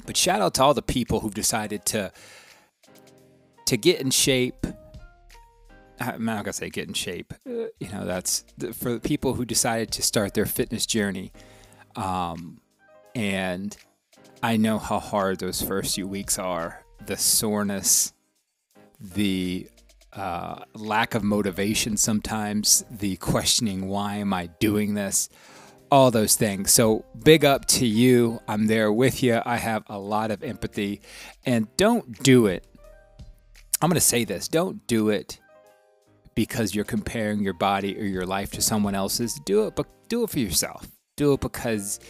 But 0.06 0.16
shout 0.16 0.40
out 0.40 0.54
to 0.54 0.62
all 0.62 0.74
the 0.74 0.80
people 0.80 1.20
who've 1.20 1.34
decided 1.34 1.84
to 1.86 2.12
to 3.66 3.76
get 3.76 4.00
in 4.00 4.10
shape, 4.10 4.66
I'm 6.00 6.24
not 6.24 6.44
gonna 6.44 6.52
say 6.52 6.70
get 6.70 6.88
in 6.88 6.94
shape. 6.94 7.34
Uh, 7.46 7.66
you 7.78 7.88
know, 7.92 8.04
that's 8.06 8.44
for 8.72 8.98
people 8.98 9.34
who 9.34 9.44
decided 9.44 9.90
to 9.92 10.02
start 10.02 10.34
their 10.34 10.46
fitness 10.46 10.86
journey. 10.86 11.32
Um, 11.94 12.60
and 13.14 13.76
I 14.42 14.56
know 14.56 14.78
how 14.78 14.98
hard 14.98 15.40
those 15.40 15.60
first 15.60 15.94
few 15.94 16.08
weeks 16.08 16.38
are. 16.38 16.84
The 17.04 17.16
soreness, 17.16 18.12
the 18.98 19.68
uh, 20.12 20.64
lack 20.74 21.14
of 21.14 21.22
motivation 21.22 21.96
sometimes, 21.96 22.84
the 22.90 23.16
questioning, 23.16 23.88
why 23.88 24.16
am 24.16 24.32
I 24.32 24.46
doing 24.58 24.94
this? 24.94 25.28
All 25.90 26.10
those 26.10 26.36
things. 26.36 26.72
So, 26.72 27.04
big 27.24 27.44
up 27.44 27.64
to 27.66 27.86
you. 27.86 28.40
I'm 28.46 28.66
there 28.68 28.92
with 28.92 29.22
you. 29.22 29.40
I 29.44 29.56
have 29.56 29.82
a 29.88 29.98
lot 29.98 30.30
of 30.30 30.42
empathy. 30.42 31.00
And 31.44 31.66
don't 31.76 32.22
do 32.22 32.46
it. 32.46 32.64
I'm 33.82 33.88
going 33.88 33.94
to 33.94 34.00
say 34.00 34.24
this 34.24 34.46
don't 34.46 34.86
do 34.86 35.08
it 35.08 35.40
because 36.34 36.74
you're 36.74 36.84
comparing 36.84 37.40
your 37.40 37.52
body 37.52 37.98
or 37.98 38.04
your 38.04 38.26
life 38.26 38.50
to 38.52 38.62
someone 38.62 38.94
else's. 38.94 39.34
Do 39.44 39.66
it, 39.66 39.76
but 39.76 39.86
do 40.08 40.24
it 40.24 40.30
for 40.30 40.38
yourself. 40.38 40.86
Do 41.16 41.32
it 41.32 41.40
because 41.40 42.00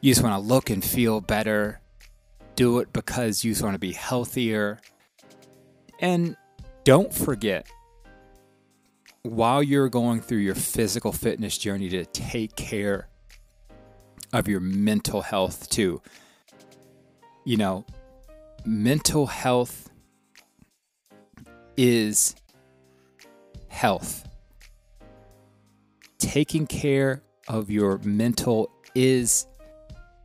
you 0.00 0.12
just 0.12 0.22
want 0.22 0.34
to 0.34 0.46
look 0.46 0.70
and 0.70 0.84
feel 0.84 1.20
better. 1.20 1.80
Do 2.54 2.78
it 2.80 2.92
because 2.92 3.44
you 3.44 3.52
just 3.52 3.62
want 3.62 3.74
to 3.74 3.78
be 3.78 3.92
healthier. 3.92 4.80
And 6.00 6.36
don't 6.84 7.12
forget, 7.12 7.66
while 9.22 9.62
you're 9.62 9.88
going 9.88 10.20
through 10.20 10.38
your 10.38 10.54
physical 10.54 11.12
fitness 11.12 11.58
journey, 11.58 11.88
to 11.88 12.04
take 12.06 12.56
care 12.56 13.08
of 14.32 14.48
your 14.48 14.60
mental 14.60 15.22
health 15.22 15.68
too. 15.70 16.00
You 17.44 17.56
know, 17.56 17.86
mental 18.64 19.26
health 19.26 19.90
is 21.76 22.34
health. 23.76 24.26
Taking 26.18 26.66
care 26.66 27.22
of 27.46 27.70
your 27.70 27.98
mental 27.98 28.70
is 28.94 29.46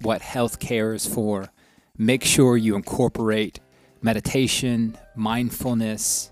what 0.02 0.22
health 0.22 0.60
care 0.60 0.94
is 0.94 1.06
for. 1.06 1.52
Make 1.98 2.24
sure 2.24 2.56
you 2.56 2.76
incorporate 2.76 3.60
meditation, 4.02 4.98
mindfulness, 5.16 6.32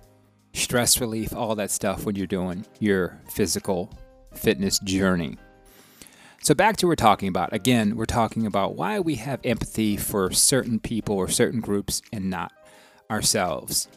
stress 0.53 1.01
relief, 1.01 1.35
all 1.35 1.55
that 1.55 1.71
stuff 1.71 2.05
when 2.05 2.15
you're 2.15 2.25
doing 2.25 2.65
your 2.79 3.19
physical 3.29 3.93
fitness 4.33 4.79
journey. 4.79 5.37
So, 6.41 6.55
back 6.55 6.77
to 6.77 6.85
what 6.85 6.91
we're 6.91 6.95
talking 6.95 7.27
about. 7.27 7.51
Again, 7.51 7.97
we're 7.97 8.05
talking 8.05 8.45
about 8.45 8.75
why 8.75 9.01
we 9.01 9.15
have 9.15 9.41
empathy 9.43 9.97
for 9.97 10.31
certain 10.31 10.79
people 10.79 11.17
or 11.17 11.27
certain 11.27 11.59
groups 11.59 12.01
and 12.13 12.29
not 12.29 12.53
ourselves. 13.11 13.89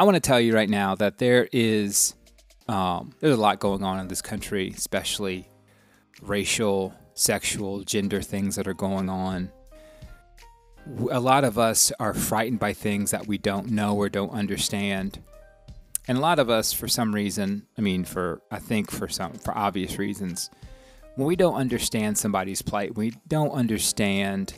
I 0.00 0.04
want 0.04 0.14
to 0.14 0.20
tell 0.20 0.40
you 0.40 0.54
right 0.54 0.70
now 0.70 0.94
that 0.94 1.18
there 1.18 1.46
is 1.52 2.14
um, 2.68 3.12
there's 3.20 3.36
a 3.36 3.40
lot 3.40 3.58
going 3.60 3.82
on 3.82 4.00
in 4.00 4.08
this 4.08 4.22
country, 4.22 4.72
especially 4.74 5.46
racial, 6.22 6.94
sexual, 7.12 7.82
gender 7.82 8.22
things 8.22 8.56
that 8.56 8.66
are 8.66 8.72
going 8.72 9.10
on. 9.10 9.52
A 11.10 11.20
lot 11.20 11.44
of 11.44 11.58
us 11.58 11.92
are 12.00 12.14
frightened 12.14 12.58
by 12.60 12.72
things 12.72 13.10
that 13.10 13.26
we 13.26 13.36
don't 13.36 13.68
know 13.72 13.94
or 13.94 14.08
don't 14.08 14.30
understand. 14.30 15.22
And 16.08 16.16
a 16.16 16.22
lot 16.22 16.38
of 16.38 16.48
us, 16.48 16.72
for 16.72 16.88
some 16.88 17.14
reason, 17.14 17.66
I 17.76 17.82
mean, 17.82 18.06
for 18.06 18.40
I 18.50 18.58
think 18.58 18.90
for 18.90 19.06
some 19.06 19.34
for 19.34 19.54
obvious 19.54 19.98
reasons, 19.98 20.48
when 21.16 21.26
we 21.26 21.36
don't 21.36 21.56
understand 21.56 22.16
somebody's 22.16 22.62
plight, 22.62 22.96
we 22.96 23.12
don't 23.28 23.50
understand 23.50 24.54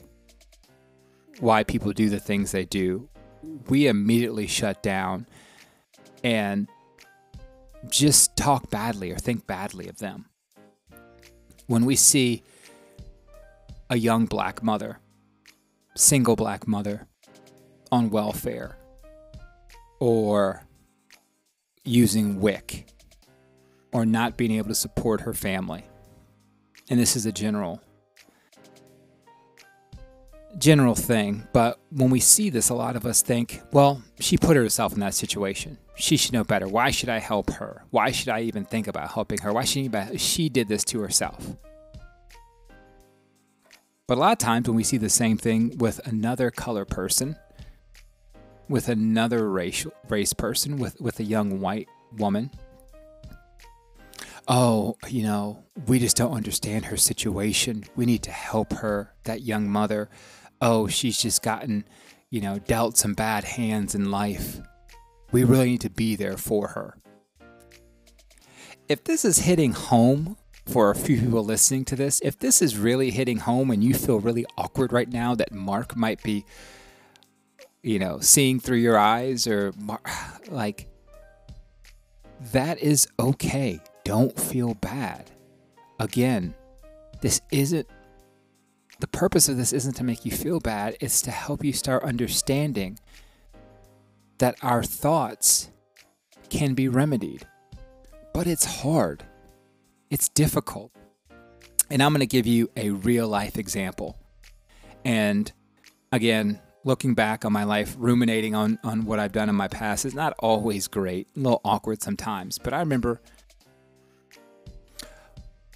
why 1.41 1.65
people 1.65 1.91
do 1.91 2.09
the 2.09 2.21
things 2.21 2.53
they 2.53 2.65
do, 2.65 3.09
we 3.69 3.87
immediately 3.87 4.47
shut 4.47 4.83
down 4.83 5.27
and 6.23 6.69
just 7.89 8.37
talk 8.37 8.71
badly 8.71 9.11
or 9.11 9.17
think 9.17 9.47
badly 9.47 9.89
of 9.89 9.99
them. 9.99 10.27
When 11.67 11.85
we 11.85 11.97
see 11.97 12.43
a 13.91 13.97
young 13.97 14.27
black 14.27 14.63
mother, 14.63 14.99
single 15.97 16.37
black 16.37 16.67
mother 16.67 17.07
on 17.91 18.11
welfare, 18.11 18.77
or 20.01 20.65
using 21.85 22.41
WIC, 22.41 22.87
or 23.93 24.07
not 24.07 24.37
being 24.37 24.53
able 24.53 24.69
to 24.69 24.75
support 24.75 25.23
her 25.23 25.35
family, 25.35 25.85
and 26.89 26.99
this 26.99 27.17
is 27.17 27.27
a 27.27 27.33
general 27.33 27.81
general 30.59 30.95
thing, 30.95 31.47
but 31.53 31.79
when 31.91 32.11
we 32.11 32.21
see 32.21 32.51
this, 32.51 32.69
a 32.69 32.75
lot 32.75 32.97
of 32.97 33.07
us 33.07 33.23
think, 33.23 33.63
well, 33.73 34.03
she 34.21 34.37
put 34.37 34.57
herself 34.57 34.93
in 34.93 35.01
that 35.01 35.15
situation. 35.15 35.79
She 35.97 36.17
should 36.17 36.33
know 36.33 36.45
better. 36.45 36.69
Why 36.69 36.91
should 36.91 37.09
I 37.09 37.19
help 37.19 37.51
her? 37.53 37.85
Why 37.91 38.11
should 38.11 38.29
I 38.29 38.43
even 38.43 38.65
think 38.65 38.87
about 38.87 39.11
helping 39.13 39.39
her? 39.39 39.53
Why 39.53 39.65
should 39.65 39.93
she, 40.13 40.19
she 40.19 40.49
did 40.49 40.69
this 40.69 40.85
to 40.85 41.01
herself? 41.01 41.57
But 44.07 44.19
a 44.19 44.21
lot 44.21 44.33
of 44.33 44.39
times 44.39 44.69
when 44.69 44.77
we 44.77 44.85
see 44.85 44.99
the 44.99 45.09
same 45.09 45.39
thing 45.39 45.79
with 45.79 46.07
another 46.07 46.51
color 46.51 46.85
person, 46.85 47.37
with 48.69 48.89
another 48.89 49.49
racial 49.49 49.93
race 50.09 50.33
person, 50.33 50.77
with, 50.77 51.01
with 51.01 51.19
a 51.21 51.25
young 51.25 51.61
white 51.61 51.89
woman, 52.17 52.51
oh, 54.49 54.97
you 55.09 55.23
know, 55.23 55.63
we 55.87 55.99
just 55.99 56.17
don't 56.17 56.33
understand 56.33 56.87
her 56.87 56.97
situation. 56.97 57.85
We 57.97 58.07
need 58.07 58.23
to 58.25 58.31
help 58.31 58.73
her, 58.75 59.15
that 59.25 59.43
young 59.43 59.69
mother 59.69 60.11
oh, 60.63 60.87
she's 60.87 61.21
just 61.21 61.43
gotten, 61.43 61.85
you 62.31 62.41
know, 62.41 62.59
dealt 62.61 62.97
some 62.97 63.13
bad 63.13 63.45
hands 63.45 63.95
in 63.95 64.11
life. 64.11 64.61
We 65.33 65.45
really 65.45 65.73
need 65.73 65.81
to 65.83 65.91
be 65.91 66.17
there 66.17 66.39
for 66.39 66.69
her. 66.69 66.97
if 68.89 69.05
this 69.05 69.25
is 69.25 69.39
hitting 69.39 69.73
home 69.73 70.37
for 70.67 70.91
a 70.91 70.95
few 70.95 71.19
people 71.19 71.45
listening 71.45 71.85
to 71.87 71.97
this, 71.97 72.21
if 72.23 72.39
this 72.39 72.63
is 72.63 72.77
really 72.77 73.11
hitting 73.11 73.39
home 73.39 73.71
and 73.71 73.83
you 73.83 73.95
feel 73.95 74.21
really 74.21 74.45
awkward 74.57 74.93
right 74.93 75.11
now 75.11 75.35
that 75.35 75.53
Mark 75.53 75.97
might 75.97 76.23
be, 76.23 76.45
you 77.83 77.99
know, 77.99 78.21
seeing 78.21 78.61
through 78.61 78.79
your 78.79 78.99
eyes 78.99 79.47
or 79.47 79.73
like, 80.51 80.89
that 82.53 82.79
is 82.79 83.09
okay. 83.19 83.81
Don't 84.05 84.39
feel 84.39 84.75
bad. 84.75 85.31
Again, 85.99 86.55
this 87.21 87.41
isn't 87.51 87.89
the 89.03 89.09
purpose 89.09 89.49
of 89.49 89.57
this 89.57 89.73
isn't 89.73 89.95
to 89.95 90.05
make 90.05 90.25
you 90.25 90.31
feel 90.31 90.61
bad, 90.61 90.97
it's 91.01 91.21
to 91.23 91.33
help 91.33 91.65
you 91.65 91.73
start 91.73 92.05
understanding 92.05 92.97
that 94.39 94.55
our 94.63 94.85
thoughts 94.85 95.71
can 96.51 96.75
be 96.75 96.87
remedied. 96.87 97.45
But 98.33 98.47
it's 98.47 98.65
hard, 98.65 99.25
it's 100.09 100.29
difficult. 100.29 100.93
And 101.91 102.01
I'm 102.01 102.13
going 102.13 102.21
to 102.21 102.27
give 102.27 102.47
you 102.47 102.71
a 102.77 102.91
real 102.91 103.27
life 103.27 103.59
example. 103.59 104.17
And 105.05 105.51
again, 106.13 106.61
looking 106.85 107.15
back 107.15 107.45
on 107.45 107.53
my 107.53 107.65
life, 107.65 107.97
ruminating 107.99 108.55
on, 108.55 108.79
on 108.85 109.05
what 109.05 109.19
I've 109.19 109.33
done 109.33 109.49
in 109.49 109.57
my 109.57 109.67
past 109.67 110.05
is 110.05 110.15
not 110.15 110.33
always 110.39 110.87
great, 110.87 111.27
a 111.37 111.41
little 111.41 111.61
awkward 111.65 112.03
sometimes. 112.03 112.57
But 112.57 112.73
I 112.73 112.79
remember 112.79 113.21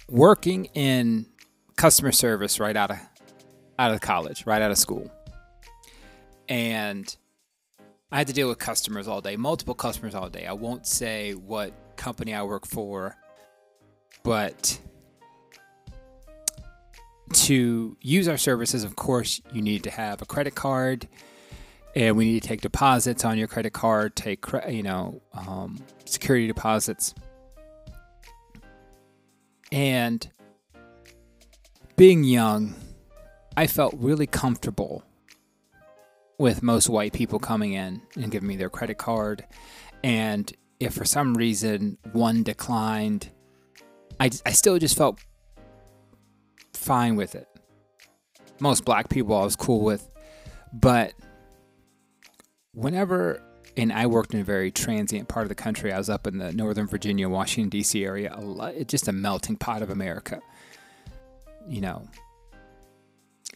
working 0.07 0.69
in 0.73 1.25
customer 1.75 2.13
service 2.13 2.57
right 2.57 2.77
out 2.77 2.91
of 2.91 2.99
out 3.79 3.91
of 3.91 4.01
college, 4.01 4.45
right 4.45 4.61
out 4.61 4.71
of 4.71 4.77
school. 4.77 5.11
And 6.49 7.15
I 8.11 8.17
had 8.17 8.27
to 8.27 8.33
deal 8.33 8.47
with 8.47 8.57
customers 8.57 9.07
all 9.07 9.21
day, 9.21 9.35
multiple 9.35 9.75
customers 9.75 10.15
all 10.15 10.29
day. 10.29 10.45
I 10.45 10.53
won't 10.53 10.87
say 10.87 11.33
what 11.33 11.73
company 11.97 12.33
I 12.33 12.43
work 12.43 12.65
for, 12.65 13.15
but 14.23 14.79
to 17.33 17.97
use 18.01 18.27
our 18.27 18.37
services, 18.37 18.83
of 18.83 18.95
course, 18.95 19.41
you 19.51 19.61
need 19.61 19.83
to 19.83 19.91
have 19.91 20.21
a 20.21 20.25
credit 20.25 20.55
card, 20.55 21.07
and 21.95 22.15
we 22.15 22.25
need 22.25 22.41
to 22.41 22.47
take 22.47 22.61
deposits 22.61 23.25
on 23.25 23.37
your 23.37 23.47
credit 23.47 23.73
card, 23.73 24.15
take 24.15 24.45
you 24.69 24.83
know 24.83 25.21
um, 25.33 25.83
security 26.05 26.47
deposits, 26.47 27.13
and 29.71 30.29
being 31.97 32.23
young, 32.23 32.75
I 33.57 33.65
felt 33.65 33.95
really 33.97 34.27
comfortable 34.27 35.03
with 36.37 36.61
most 36.61 36.89
white 36.89 37.11
people 37.11 37.39
coming 37.39 37.73
in 37.73 38.03
and 38.15 38.29
giving 38.29 38.47
me 38.47 38.55
their 38.55 38.69
credit 38.69 38.99
card. 38.99 39.43
And 40.03 40.53
if 40.79 40.93
for 40.93 41.05
some 41.05 41.33
reason 41.33 41.97
one 42.11 42.43
declined, 42.43 43.31
I, 44.19 44.29
I 44.45 44.51
still 44.51 44.77
just 44.77 44.95
felt 44.95 45.19
fine 46.73 47.15
with 47.15 47.33
it. 47.33 47.47
Most 48.59 48.85
black 48.85 49.09
people 49.09 49.35
I 49.35 49.43
was 49.43 49.55
cool 49.55 49.81
with. 49.81 50.07
But 50.71 51.13
whenever, 52.75 53.41
and 53.75 53.91
I 53.91 54.05
worked 54.05 54.35
in 54.35 54.41
a 54.41 54.43
very 54.43 54.69
transient 54.69 55.29
part 55.29 55.45
of 55.45 55.49
the 55.49 55.55
country, 55.55 55.91
I 55.91 55.97
was 55.97 56.11
up 56.11 56.27
in 56.27 56.37
the 56.37 56.51
Northern 56.53 56.85
Virginia, 56.85 57.27
Washington, 57.27 57.69
D.C. 57.69 58.05
area, 58.05 58.35
a 58.37 58.39
lot, 58.39 58.75
just 58.85 59.07
a 59.07 59.11
melting 59.11 59.55
pot 59.55 59.81
of 59.81 59.89
America. 59.89 60.43
You 61.67 61.81
know, 61.81 62.07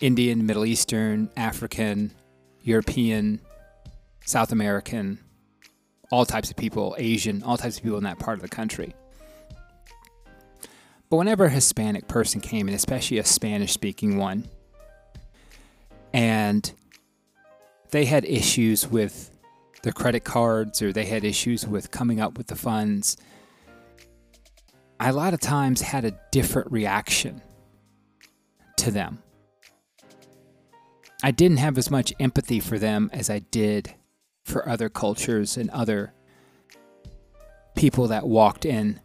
Indian, 0.02 0.46
Middle 0.46 0.66
Eastern, 0.66 1.30
African, 1.38 2.12
European, 2.64 3.40
South 4.26 4.52
American, 4.52 5.20
all 6.12 6.26
types 6.26 6.50
of 6.50 6.58
people, 6.58 6.96
Asian, 6.98 7.44
all 7.44 7.58
types 7.58 7.78
of 7.78 7.84
people 7.84 7.98
in 7.98 8.04
that 8.04 8.20
part 8.20 8.38
of 8.38 8.42
the 8.42 8.50
country. 8.50 8.94
But 11.10 11.18
whenever 11.18 11.46
a 11.46 11.50
Hispanic 11.50 12.08
person 12.08 12.42
came 12.42 12.68
in, 12.68 12.74
especially 12.74 13.18
a 13.18 13.26
Spanish 13.26 13.74
speaking 13.74 14.18
one, 14.18 14.50
and 16.14 16.72
they 17.92 18.06
had 18.06 18.26
issues 18.26 18.88
with 18.88 19.30
their 19.84 19.94
credit 19.94 20.24
cards 20.24 20.82
or 20.82 20.92
they 20.92 21.06
had 21.06 21.24
issues 21.24 21.68
with 21.68 21.92
coming 21.92 22.20
up 22.20 22.38
with 22.38 22.48
the 22.48 22.56
funds, 22.56 23.18
I 25.00 25.10
a 25.10 25.14
lot 25.14 25.34
of 25.34 25.40
times 25.40 25.82
had 25.82 26.06
a 26.06 26.18
different 26.32 26.72
reaction 26.72 27.42
to 28.78 28.92
them. 28.92 29.22
I 31.23 31.31
didn't 31.31 31.57
have 31.57 31.77
as 31.77 31.91
much 31.91 32.13
empathy 32.19 32.60
for 32.60 32.79
them 32.79 33.10
as 33.13 33.29
I 33.29 33.39
did 33.39 33.93
for 34.43 34.67
other 34.67 34.89
cultures 34.89 35.55
and 35.55 35.69
other 35.69 36.13
people 37.75 38.07
that 38.07 38.27
walked 38.27 38.65
in 38.65 38.99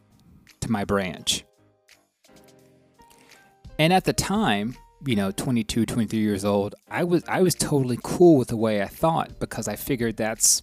to 0.60 0.70
my 0.70 0.84
branch. 0.84 1.44
And 3.78 3.92
at 3.92 4.04
the 4.04 4.14
time, 4.14 4.76
you 5.04 5.14
know, 5.14 5.30
22, 5.30 5.84
23 5.84 6.18
years 6.18 6.44
old, 6.44 6.74
I 6.90 7.04
was 7.04 7.22
I 7.28 7.42
was 7.42 7.54
totally 7.54 7.98
cool 8.02 8.38
with 8.38 8.48
the 8.48 8.56
way 8.56 8.82
I 8.82 8.86
thought 8.86 9.38
because 9.38 9.68
I 9.68 9.76
figured 9.76 10.16
that's 10.16 10.62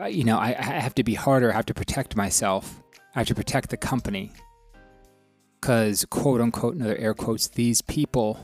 uh, 0.00 0.06
you 0.06 0.24
know, 0.24 0.38
I, 0.38 0.48
I 0.58 0.62
have 0.62 0.94
to 0.96 1.04
be 1.04 1.14
harder, 1.14 1.52
I 1.52 1.56
have 1.56 1.66
to 1.66 1.74
protect 1.74 2.16
myself. 2.16 2.82
I 3.14 3.20
have 3.20 3.28
to 3.28 3.34
protect 3.34 3.70
the 3.70 3.76
company. 3.76 4.32
Cuz 5.60 6.04
quote 6.06 6.40
unquote 6.40 6.74
another 6.74 6.96
air 6.96 7.14
quotes 7.14 7.46
these 7.48 7.82
people 7.82 8.40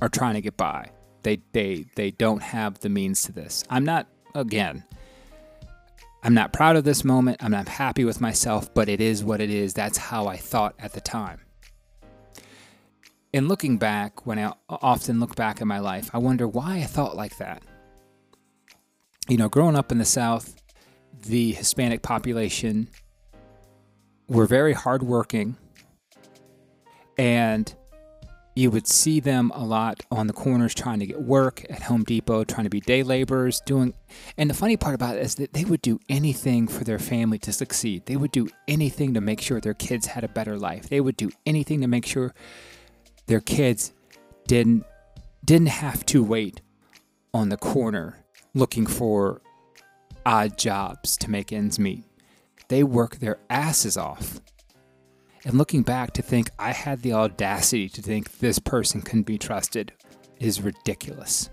are 0.00 0.08
trying 0.08 0.34
to 0.34 0.40
get 0.40 0.56
by. 0.56 0.90
They 1.22 1.40
they 1.52 1.86
they 1.96 2.10
don't 2.10 2.42
have 2.42 2.80
the 2.80 2.88
means 2.88 3.22
to 3.22 3.32
this. 3.32 3.64
I'm 3.70 3.84
not 3.84 4.06
again. 4.34 4.84
I'm 6.22 6.34
not 6.34 6.52
proud 6.52 6.76
of 6.76 6.84
this 6.84 7.04
moment. 7.04 7.42
I'm 7.42 7.50
not 7.50 7.68
happy 7.68 8.04
with 8.04 8.20
myself, 8.20 8.72
but 8.72 8.88
it 8.88 9.00
is 9.00 9.22
what 9.22 9.42
it 9.42 9.50
is. 9.50 9.74
That's 9.74 9.98
how 9.98 10.26
I 10.26 10.38
thought 10.38 10.74
at 10.78 10.94
the 10.94 11.00
time. 11.00 11.40
In 13.34 13.46
looking 13.46 13.76
back, 13.76 14.26
when 14.26 14.38
I 14.38 14.54
often 14.68 15.20
look 15.20 15.36
back 15.36 15.60
at 15.60 15.66
my 15.66 15.80
life, 15.80 16.08
I 16.14 16.18
wonder 16.18 16.48
why 16.48 16.76
I 16.76 16.84
thought 16.84 17.14
like 17.14 17.36
that. 17.38 17.62
You 19.28 19.36
know, 19.36 19.48
growing 19.50 19.76
up 19.76 19.92
in 19.92 19.98
the 19.98 20.04
South, 20.06 20.56
the 21.26 21.52
Hispanic 21.52 22.00
population 22.00 22.88
were 24.28 24.46
very 24.46 24.72
hardworking 24.72 25.56
and 27.18 27.74
you 28.54 28.70
would 28.70 28.86
see 28.86 29.18
them 29.18 29.50
a 29.54 29.64
lot 29.64 30.04
on 30.10 30.28
the 30.28 30.32
corners 30.32 30.74
trying 30.74 31.00
to 31.00 31.06
get 31.06 31.20
work 31.20 31.64
at 31.68 31.82
Home 31.82 32.04
Depot, 32.04 32.44
trying 32.44 32.64
to 32.64 32.70
be 32.70 32.80
day 32.80 33.02
laborers, 33.02 33.60
doing. 33.66 33.94
And 34.38 34.48
the 34.48 34.54
funny 34.54 34.76
part 34.76 34.94
about 34.94 35.16
it 35.16 35.22
is 35.22 35.34
that 35.36 35.52
they 35.52 35.64
would 35.64 35.82
do 35.82 35.98
anything 36.08 36.68
for 36.68 36.84
their 36.84 37.00
family 37.00 37.38
to 37.40 37.52
succeed. 37.52 38.06
They 38.06 38.16
would 38.16 38.30
do 38.30 38.48
anything 38.68 39.14
to 39.14 39.20
make 39.20 39.40
sure 39.40 39.60
their 39.60 39.74
kids 39.74 40.06
had 40.06 40.22
a 40.22 40.28
better 40.28 40.56
life. 40.56 40.88
They 40.88 41.00
would 41.00 41.16
do 41.16 41.30
anything 41.44 41.80
to 41.80 41.88
make 41.88 42.06
sure 42.06 42.32
their 43.26 43.40
kids 43.40 43.92
didn't 44.46 44.84
didn't 45.44 45.68
have 45.68 46.06
to 46.06 46.22
wait 46.22 46.62
on 47.34 47.48
the 47.50 47.56
corner 47.56 48.24
looking 48.54 48.86
for 48.86 49.42
odd 50.24 50.56
jobs 50.56 51.16
to 51.18 51.30
make 51.30 51.52
ends 51.52 51.78
meet. 51.78 52.04
They 52.68 52.82
work 52.82 53.16
their 53.16 53.38
asses 53.50 53.96
off 53.98 54.40
and 55.44 55.58
looking 55.58 55.82
back 55.82 56.12
to 56.14 56.22
think 56.22 56.50
I 56.58 56.72
had 56.72 57.02
the 57.02 57.12
audacity 57.12 57.88
to 57.90 58.02
think 58.02 58.38
this 58.38 58.58
person 58.58 59.02
can 59.02 59.22
be 59.22 59.38
trusted 59.38 59.92
is 60.40 60.60
ridiculous. 60.60 61.50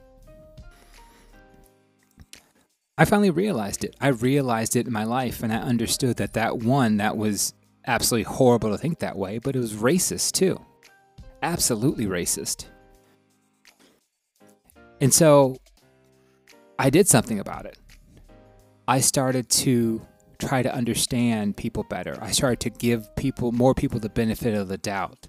I 2.98 3.06
finally 3.06 3.32
realized 3.32 3.84
it. 3.84 3.96
I 4.00 4.10
realized 4.10 4.76
it 4.76 4.86
in 4.88 4.94
my 4.94 5.04
life, 5.04 5.44
and 5.44 5.52
I 5.52 5.58
understood 5.58 6.18
that 6.18 6.34
that 6.34 6.60
one, 6.60 6.98
that 6.98 7.18
was 7.18 7.54
absolutely 7.88 8.32
horrible 8.32 8.70
to 8.70 8.78
think 8.78 9.00
that 9.00 9.18
way, 9.18 9.40
but 9.40 9.56
it 9.56 9.60
was 9.60 9.74
racist 9.74 10.34
too. 10.34 10.64
Absolutely 11.42 12.06
racist. 12.06 12.66
And 15.00 15.12
so 15.12 15.58
I 16.78 16.90
did 16.92 17.08
something 17.08 17.40
about 17.40 17.66
it. 17.66 17.78
I 18.88 19.00
started 19.00 19.50
to 19.50 20.06
try 20.48 20.62
to 20.62 20.74
understand 20.74 21.58
people 21.58 21.84
better. 21.84 22.18
I 22.22 22.32
started 22.32 22.60
to 22.62 22.70
give 22.70 23.16
people 23.16 23.52
more 23.52 23.74
people 23.74 24.00
the 24.00 24.10
benefit 24.10 24.54
of 24.54 24.68
the 24.68 24.78
doubt. 24.78 25.28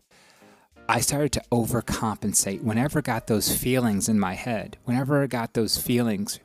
I 0.89 1.01
started 1.01 1.33
to 1.33 1.43
overcompensate 1.53 2.63
whenever 2.63 2.99
I 2.99 3.03
got 3.03 3.27
those 3.27 3.57
feelings 3.57 4.09
in 4.09 4.19
my 4.19 4.35
head, 4.35 4.79
whenever 4.85 5.23
I 5.23 5.27
got 5.27 5.55
those 5.55 5.79
feelings 5.79 6.41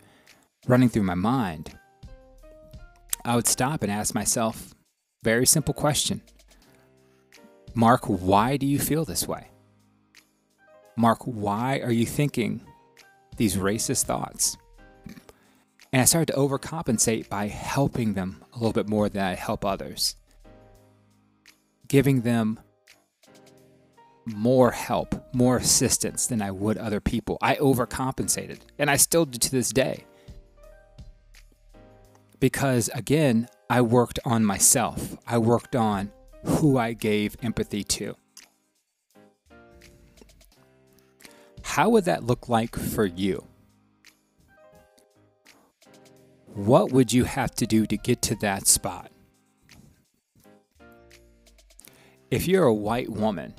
running 0.68 0.90
through 0.90 1.04
my 1.04 1.16
mind. 1.16 1.78
I 3.26 3.36
would 3.36 3.48
stop 3.48 3.84
and 3.84 3.92
ask 3.92 4.14
myself 4.14 4.74
very 5.24 5.46
simple 5.46 5.74
question. 5.74 6.22
Mark, 7.74 8.06
why 8.06 8.58
do 8.58 8.66
you 8.66 8.80
feel 8.80 9.06
this 9.06 9.28
way? 9.28 9.48
Mark, 10.96 11.20
why 11.24 11.80
are 11.80 11.92
you 11.92 12.06
thinking 12.06 12.62
these 13.38 13.56
racist 13.56 14.06
thoughts? 14.06 14.58
And 15.94 16.02
I 16.02 16.06
started 16.06 16.34
to 16.34 16.38
overcompensate 16.38 17.30
by 17.30 17.48
helping 17.48 18.14
them 18.14 18.44
a 18.54 18.58
little 18.58 18.74
bit 18.74 18.90
more 18.90 19.10
than 19.10 19.24
I 19.24 19.36
help 19.36 19.64
others, 19.64 20.16
giving 21.88 22.22
them 22.22 22.60
more 24.26 24.72
help, 24.72 25.34
more 25.34 25.58
assistance 25.58 26.28
than 26.28 26.42
I 26.42 26.52
would 26.52 26.78
other 26.78 27.00
people. 27.00 27.38
I 27.42 27.56
overcompensated, 27.56 28.60
and 28.78 28.90
I 28.90 28.98
still 28.98 29.26
do 29.26 29.40
to 29.40 29.52
this 29.52 29.72
day. 29.72 30.04
Because 32.40 32.90
again, 32.94 33.48
I 33.70 33.82
worked 33.82 34.20
on 34.26 34.46
myself. 34.46 35.18
I 35.26 35.38
worked 35.38 35.76
on 35.76 36.12
who 36.44 36.78
I 36.78 36.94
gave 36.94 37.36
empathy 37.42 37.84
to. 37.84 38.16
How 41.62 41.90
would 41.90 42.06
that 42.06 42.24
look 42.24 42.50
like 42.50 42.76
for 42.76 43.06
you? 43.06 43.44
What 46.58 46.92
would 46.92 47.14
you 47.14 47.26
have 47.26 47.54
to 47.58 47.68
do 47.68 47.86
to 47.86 47.98
get 47.98 48.24
to 48.24 48.36
that 48.38 48.66
spot? 48.66 49.12
If 52.32 52.48
you're 52.48 52.66
a 52.66 52.74
white 52.74 53.10
woman 53.10 53.54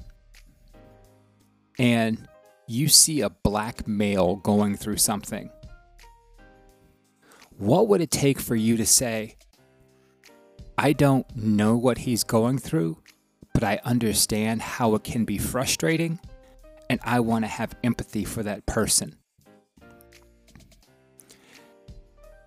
and 1.78 2.26
you 2.66 2.88
see 2.88 3.20
a 3.20 3.30
black 3.30 3.87
male 3.87 4.34
going 4.34 4.76
through 4.76 4.96
something, 4.96 5.48
what 7.56 7.87
would 7.87 8.00
it 8.00 8.11
take 8.11 8.40
for 8.40 8.56
you 8.56 8.76
to 8.76 8.84
say, 8.84 9.37
I 10.76 10.92
don't 10.92 11.24
know 11.37 11.76
what 11.76 11.98
he's 11.98 12.24
going 12.24 12.58
through, 12.58 13.00
but 13.54 13.62
I 13.62 13.78
understand 13.84 14.61
how 14.61 14.96
it 14.96 15.04
can 15.04 15.24
be 15.24 15.38
frustrating, 15.38 16.18
and 16.90 16.98
I 17.04 17.20
want 17.20 17.44
to 17.44 17.48
have 17.48 17.76
empathy 17.84 18.24
for 18.24 18.42
that 18.42 18.66
person. 18.66 19.14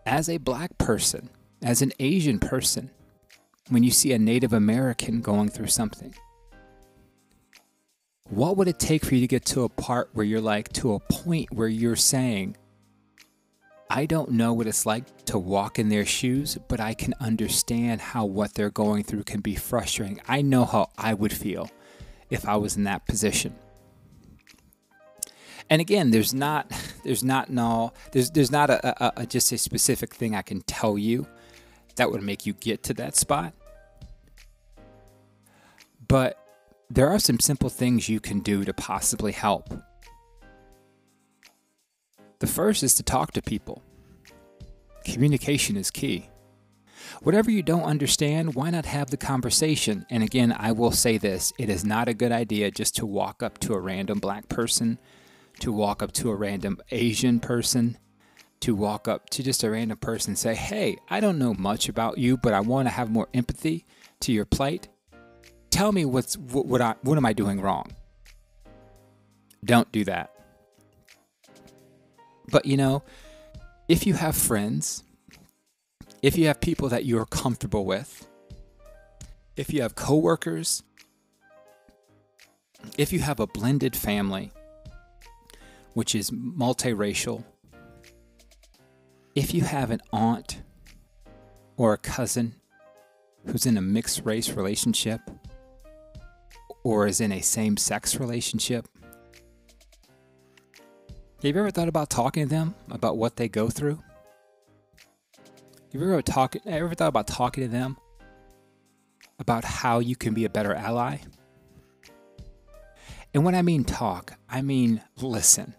As 0.05 0.29
a 0.29 0.37
black 0.37 0.77
person, 0.77 1.29
as 1.61 1.81
an 1.81 1.93
Asian 1.99 2.39
person, 2.39 2.89
when 3.69 3.83
you 3.83 3.91
see 3.91 4.11
a 4.13 4.19
Native 4.19 4.53
American 4.53 5.21
going 5.21 5.49
through 5.49 5.67
something, 5.67 6.15
what 8.29 8.57
would 8.57 8.67
it 8.67 8.79
take 8.79 9.05
for 9.05 9.15
you 9.15 9.21
to 9.21 9.27
get 9.27 9.45
to 9.45 9.63
a 9.63 9.69
part 9.69 10.09
where 10.13 10.25
you're 10.25 10.41
like, 10.41 10.71
to 10.73 10.93
a 10.93 10.99
point 10.99 11.51
where 11.51 11.67
you're 11.67 11.95
saying, 11.95 12.55
I 13.89 14.05
don't 14.05 14.31
know 14.31 14.53
what 14.53 14.67
it's 14.67 14.85
like 14.85 15.25
to 15.25 15.37
walk 15.37 15.77
in 15.77 15.89
their 15.89 16.05
shoes, 16.05 16.57
but 16.69 16.79
I 16.79 16.93
can 16.93 17.13
understand 17.19 17.99
how 17.99 18.23
what 18.23 18.53
they're 18.53 18.69
going 18.69 19.03
through 19.03 19.23
can 19.23 19.41
be 19.41 19.55
frustrating. 19.55 20.21
I 20.29 20.41
know 20.41 20.63
how 20.63 20.91
I 20.97 21.13
would 21.13 21.33
feel 21.33 21.69
if 22.29 22.47
I 22.47 22.55
was 22.55 22.77
in 22.77 22.85
that 22.85 23.05
position. 23.05 23.53
And 25.69 25.81
again, 25.81 26.11
there's 26.11 26.33
not 26.33 26.71
there's 27.03 27.23
not 27.23 27.49
no 27.49 27.93
there's 28.11 28.31
there's 28.31 28.51
not 28.51 28.69
a, 28.69 29.05
a, 29.05 29.21
a 29.21 29.25
just 29.25 29.51
a 29.51 29.57
specific 29.57 30.13
thing 30.13 30.35
I 30.35 30.41
can 30.41 30.61
tell 30.61 30.97
you 30.97 31.27
that 31.95 32.11
would 32.11 32.23
make 32.23 32.45
you 32.45 32.53
get 32.53 32.83
to 32.83 32.93
that 32.95 33.15
spot. 33.15 33.53
But 36.07 36.37
there 36.89 37.09
are 37.09 37.19
some 37.19 37.39
simple 37.39 37.69
things 37.69 38.09
you 38.09 38.19
can 38.19 38.39
do 38.39 38.65
to 38.65 38.73
possibly 38.73 39.31
help. 39.31 39.73
The 42.39 42.47
first 42.47 42.83
is 42.83 42.95
to 42.95 43.03
talk 43.03 43.31
to 43.33 43.41
people. 43.41 43.83
Communication 45.05 45.77
is 45.77 45.91
key. 45.91 46.29
Whatever 47.21 47.51
you 47.51 47.63
don't 47.63 47.83
understand, 47.83 48.55
why 48.55 48.71
not 48.71 48.85
have 48.85 49.09
the 49.09 49.17
conversation? 49.17 50.05
And 50.09 50.23
again, 50.23 50.55
I 50.57 50.71
will 50.71 50.91
say 50.91 51.17
this 51.17 51.53
it 51.57 51.69
is 51.69 51.85
not 51.85 52.07
a 52.07 52.13
good 52.13 52.31
idea 52.31 52.71
just 52.71 52.95
to 52.97 53.05
walk 53.05 53.43
up 53.43 53.57
to 53.59 53.73
a 53.73 53.79
random 53.79 54.19
black 54.19 54.49
person, 54.49 54.97
to 55.61 55.71
walk 55.71 56.01
up 56.01 56.11
to 56.11 56.29
a 56.29 56.35
random 56.35 56.79
Asian 56.89 57.39
person, 57.39 57.97
to 58.61 58.75
walk 58.75 59.07
up 59.07 59.29
to 59.29 59.43
just 59.43 59.63
a 59.63 59.69
random 59.69 59.97
person 59.97 60.31
and 60.31 60.37
say, 60.37 60.55
Hey, 60.55 60.97
I 61.09 61.19
don't 61.19 61.37
know 61.37 61.53
much 61.53 61.87
about 61.87 62.17
you, 62.17 62.35
but 62.35 62.53
I 62.53 62.59
want 62.59 62.87
to 62.87 62.91
have 62.91 63.09
more 63.09 63.29
empathy 63.33 63.85
to 64.21 64.31
your 64.31 64.45
plight. 64.45 64.87
Tell 65.69 65.91
me 65.91 66.03
what's 66.03 66.37
what, 66.37 66.65
what 66.65 66.81
I 66.81 66.95
what 67.01 67.17
am 67.17 67.25
I 67.25 67.33
doing 67.33 67.61
wrong? 67.61 67.95
Don't 69.63 69.91
do 69.91 70.03
that. 70.05 70.31
But 72.49 72.65
you 72.65 72.75
know, 72.75 73.03
if 73.87 74.07
you 74.07 74.15
have 74.15 74.35
friends, 74.35 75.03
if 76.21 76.37
you 76.37 76.47
have 76.47 76.59
people 76.59 76.89
that 76.89 77.05
you 77.05 77.19
are 77.19 77.25
comfortable 77.25 77.85
with, 77.85 78.27
if 79.55 79.71
you 79.71 79.83
have 79.83 79.95
coworkers, 79.95 80.81
if 82.97 83.13
you 83.13 83.19
have 83.19 83.39
a 83.39 83.47
blended 83.47 83.95
family, 83.95 84.51
which 85.93 86.15
is 86.15 86.31
multiracial, 86.31 87.43
if 89.35 89.53
you 89.53 89.61
have 89.61 89.91
an 89.91 90.01
aunt 90.11 90.61
or 91.77 91.93
a 91.93 91.97
cousin 91.97 92.55
who's 93.45 93.65
in 93.65 93.77
a 93.77 93.81
mixed 93.81 94.25
race 94.25 94.51
relationship 94.51 95.21
or 96.83 97.07
is 97.07 97.21
in 97.21 97.31
a 97.31 97.41
same 97.41 97.77
sex 97.77 98.19
relationship, 98.19 98.87
have 101.43 101.55
you 101.55 101.59
ever 101.59 101.71
thought 101.71 101.87
about 101.87 102.09
talking 102.09 102.43
to 102.43 102.49
them 102.49 102.75
about 102.89 103.17
what 103.17 103.35
they 103.35 103.47
go 103.47 103.69
through? 103.69 103.99
Have 105.91 106.01
you 106.01 106.03
ever, 106.03 106.21
talk, 106.21 106.55
ever 106.65 106.93
thought 106.93 107.09
about 107.09 107.27
talking 107.27 107.63
to 107.63 107.69
them 107.69 107.97
about 109.39 109.65
how 109.65 109.99
you 109.99 110.15
can 110.15 110.33
be 110.33 110.45
a 110.45 110.49
better 110.49 110.73
ally? 110.73 111.17
And 113.33 113.43
when 113.43 113.55
I 113.55 113.61
mean 113.61 113.83
talk, 113.83 114.33
I 114.49 114.61
mean 114.61 115.01
listen. 115.21 115.73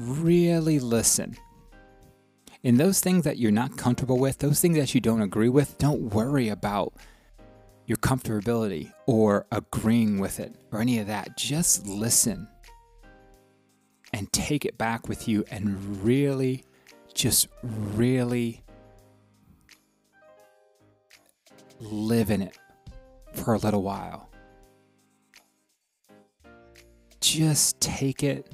Really 0.00 0.78
listen. 0.78 1.36
And 2.62 2.78
those 2.78 3.00
things 3.00 3.24
that 3.24 3.38
you're 3.38 3.52
not 3.52 3.76
comfortable 3.76 4.18
with, 4.18 4.38
those 4.38 4.60
things 4.60 4.76
that 4.76 4.94
you 4.94 5.00
don't 5.00 5.20
agree 5.20 5.50
with, 5.50 5.76
don't 5.78 6.14
worry 6.14 6.48
about 6.48 6.94
your 7.86 7.98
comfortability 7.98 8.92
or 9.06 9.46
agreeing 9.52 10.18
with 10.18 10.40
it 10.40 10.54
or 10.72 10.80
any 10.80 10.98
of 10.98 11.06
that. 11.06 11.36
Just 11.36 11.86
listen 11.86 12.48
and 14.14 14.32
take 14.32 14.64
it 14.64 14.78
back 14.78 15.08
with 15.08 15.28
you 15.28 15.44
and 15.50 16.02
really, 16.02 16.64
just 17.12 17.48
really 17.62 18.62
live 21.80 22.30
in 22.30 22.40
it 22.40 22.56
for 23.34 23.54
a 23.54 23.58
little 23.58 23.82
while. 23.82 24.30
Just 27.20 27.80
take 27.80 28.22
it 28.22 28.50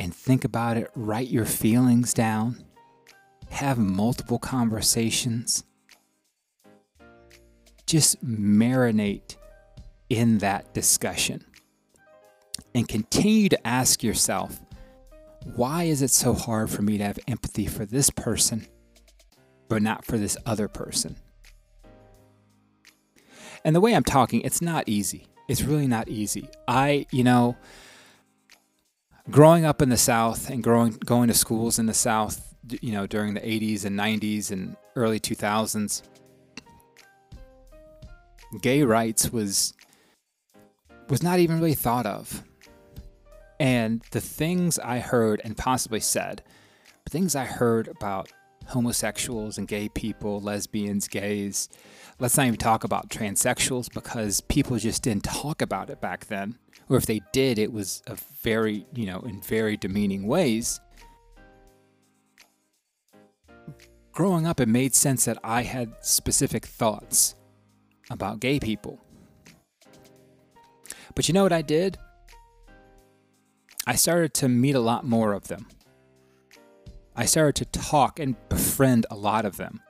and 0.00 0.14
think 0.14 0.44
about 0.44 0.78
it, 0.78 0.90
write 0.96 1.28
your 1.28 1.44
feelings 1.44 2.14
down, 2.14 2.64
have 3.50 3.76
multiple 3.76 4.38
conversations. 4.38 5.62
Just 7.86 8.24
marinate 8.24 9.36
in 10.08 10.38
that 10.38 10.72
discussion 10.72 11.44
and 12.74 12.88
continue 12.88 13.50
to 13.50 13.66
ask 13.66 14.02
yourself 14.02 14.58
why 15.56 15.84
is 15.84 16.02
it 16.02 16.10
so 16.10 16.32
hard 16.34 16.70
for 16.70 16.82
me 16.82 16.98
to 16.98 17.04
have 17.04 17.18
empathy 17.26 17.66
for 17.66 17.84
this 17.84 18.10
person, 18.10 18.66
but 19.68 19.82
not 19.82 20.04
for 20.04 20.16
this 20.16 20.36
other 20.46 20.68
person? 20.68 21.16
And 23.64 23.76
the 23.76 23.80
way 23.80 23.94
I'm 23.94 24.04
talking, 24.04 24.40
it's 24.42 24.62
not 24.62 24.84
easy. 24.86 25.26
It's 25.48 25.62
really 25.62 25.86
not 25.86 26.08
easy. 26.08 26.48
I, 26.68 27.06
you 27.10 27.24
know, 27.24 27.56
growing 29.30 29.64
up 29.64 29.80
in 29.80 29.88
the 29.88 29.96
South 29.96 30.50
and 30.50 30.62
growing 30.62 30.92
going 31.04 31.28
to 31.28 31.34
schools 31.34 31.78
in 31.78 31.86
the 31.86 31.94
South, 31.94 32.54
you 32.80 32.92
know, 32.92 33.06
during 33.06 33.34
the 33.34 33.40
80s 33.40 33.84
and 33.84 33.98
90s 33.98 34.50
and 34.50 34.76
early 34.96 35.20
2000s, 35.20 36.02
gay 38.60 38.82
rights 38.82 39.32
was 39.32 39.74
was 41.08 41.22
not 41.22 41.38
even 41.38 41.58
really 41.58 41.74
thought 41.74 42.06
of. 42.06 42.44
And 43.58 44.02
the 44.12 44.20
things 44.20 44.78
I 44.78 45.00
heard 45.00 45.40
and 45.44 45.56
possibly 45.56 46.00
said, 46.00 46.42
the 47.04 47.10
things 47.10 47.34
I 47.34 47.44
heard 47.44 47.88
about 47.88 48.32
homosexuals 48.70 49.58
and 49.58 49.68
gay 49.68 49.88
people, 49.88 50.40
lesbians, 50.40 51.08
gays, 51.08 51.68
let's 52.18 52.36
not 52.36 52.46
even 52.46 52.58
talk 52.58 52.84
about 52.84 53.08
transsexuals 53.08 53.92
because 53.92 54.40
people 54.42 54.76
just 54.78 55.02
didn't 55.02 55.24
talk 55.24 55.62
about 55.62 55.90
it 55.90 56.00
back 56.00 56.26
then. 56.26 56.56
Or 56.88 56.96
if 56.96 57.06
they 57.06 57.20
did, 57.32 57.58
it 57.58 57.72
was 57.72 58.02
a 58.06 58.16
very, 58.42 58.86
you 58.94 59.06
know, 59.06 59.20
in 59.20 59.40
very 59.40 59.76
demeaning 59.76 60.26
ways. 60.26 60.80
Growing 64.12 64.46
up, 64.46 64.60
it 64.60 64.68
made 64.68 64.94
sense 64.94 65.24
that 65.24 65.38
I 65.44 65.62
had 65.62 65.92
specific 66.00 66.66
thoughts 66.66 67.34
about 68.10 68.40
gay 68.40 68.58
people. 68.58 68.98
But 71.14 71.28
you 71.28 71.34
know 71.34 71.42
what 71.42 71.52
I 71.52 71.62
did? 71.62 71.96
I 73.86 73.94
started 73.94 74.34
to 74.34 74.48
meet 74.48 74.74
a 74.74 74.80
lot 74.80 75.04
more 75.04 75.32
of 75.32 75.48
them. 75.48 75.66
I 77.20 77.26
started 77.26 77.56
to 77.56 77.78
talk 77.78 78.18
and 78.18 78.34
befriend 78.48 79.04
a 79.10 79.14
lot 79.14 79.44
of 79.44 79.58
them. 79.58 79.82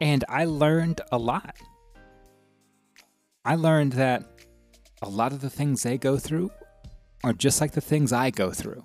And 0.00 0.24
I 0.28 0.44
learned 0.44 1.00
a 1.10 1.18
lot. 1.18 1.56
I 3.44 3.56
learned 3.56 3.94
that 3.94 4.22
a 5.02 5.08
lot 5.08 5.32
of 5.32 5.40
the 5.40 5.50
things 5.50 5.82
they 5.82 5.98
go 5.98 6.18
through 6.18 6.52
are 7.24 7.32
just 7.32 7.60
like 7.60 7.72
the 7.72 7.80
things 7.80 8.12
I 8.12 8.30
go 8.30 8.52
through. 8.52 8.84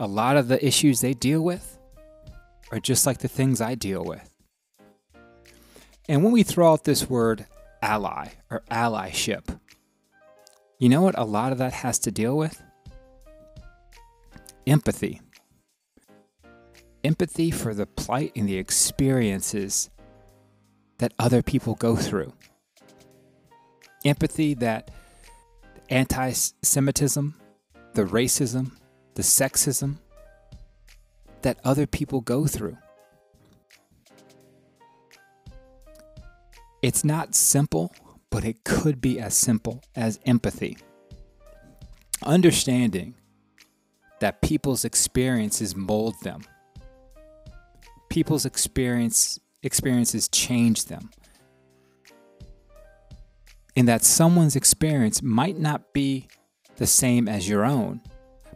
A 0.00 0.06
lot 0.06 0.38
of 0.38 0.48
the 0.48 0.66
issues 0.66 1.02
they 1.02 1.12
deal 1.12 1.42
with 1.42 1.78
are 2.72 2.80
just 2.80 3.04
like 3.04 3.18
the 3.18 3.28
things 3.28 3.60
I 3.60 3.74
deal 3.74 4.02
with. 4.02 4.30
And 6.08 6.24
when 6.24 6.32
we 6.32 6.42
throw 6.42 6.72
out 6.72 6.84
this 6.84 7.06
word 7.06 7.44
ally 7.82 8.28
or 8.50 8.62
allyship, 8.70 9.60
you 10.78 10.88
know 10.88 11.02
what 11.02 11.18
a 11.18 11.24
lot 11.24 11.52
of 11.52 11.58
that 11.58 11.74
has 11.74 11.98
to 11.98 12.10
deal 12.10 12.34
with? 12.34 12.62
Empathy. 14.66 15.20
empathy 17.04 17.52
for 17.52 17.72
the 17.72 17.86
plight 17.86 18.32
and 18.34 18.48
the 18.48 18.58
experiences 18.58 19.90
that 20.98 21.14
other 21.20 21.40
people 21.40 21.76
go 21.76 21.94
through. 21.94 22.32
Empathy 24.04 24.54
that 24.54 24.90
anti 25.88 26.32
Semitism, 26.32 27.34
the 27.94 28.02
racism, 28.02 28.72
the 29.14 29.22
sexism 29.22 29.98
that 31.42 31.58
other 31.62 31.86
people 31.86 32.20
go 32.20 32.46
through. 32.48 32.76
It's 36.82 37.04
not 37.04 37.36
simple, 37.36 37.94
but 38.30 38.44
it 38.44 38.64
could 38.64 39.00
be 39.00 39.20
as 39.20 39.34
simple 39.34 39.80
as 39.94 40.18
empathy. 40.26 40.76
Understanding 42.24 43.14
that 44.20 44.42
people's 44.42 44.84
experiences 44.84 45.76
mold 45.76 46.14
them. 46.22 46.42
People's 48.08 48.46
experience 48.46 49.38
experiences 49.62 50.28
change 50.28 50.86
them. 50.86 51.10
And 53.74 53.88
that 53.88 54.04
someone's 54.04 54.56
experience 54.56 55.22
might 55.22 55.58
not 55.58 55.92
be 55.92 56.28
the 56.76 56.86
same 56.86 57.28
as 57.28 57.48
your 57.48 57.64
own, 57.64 58.00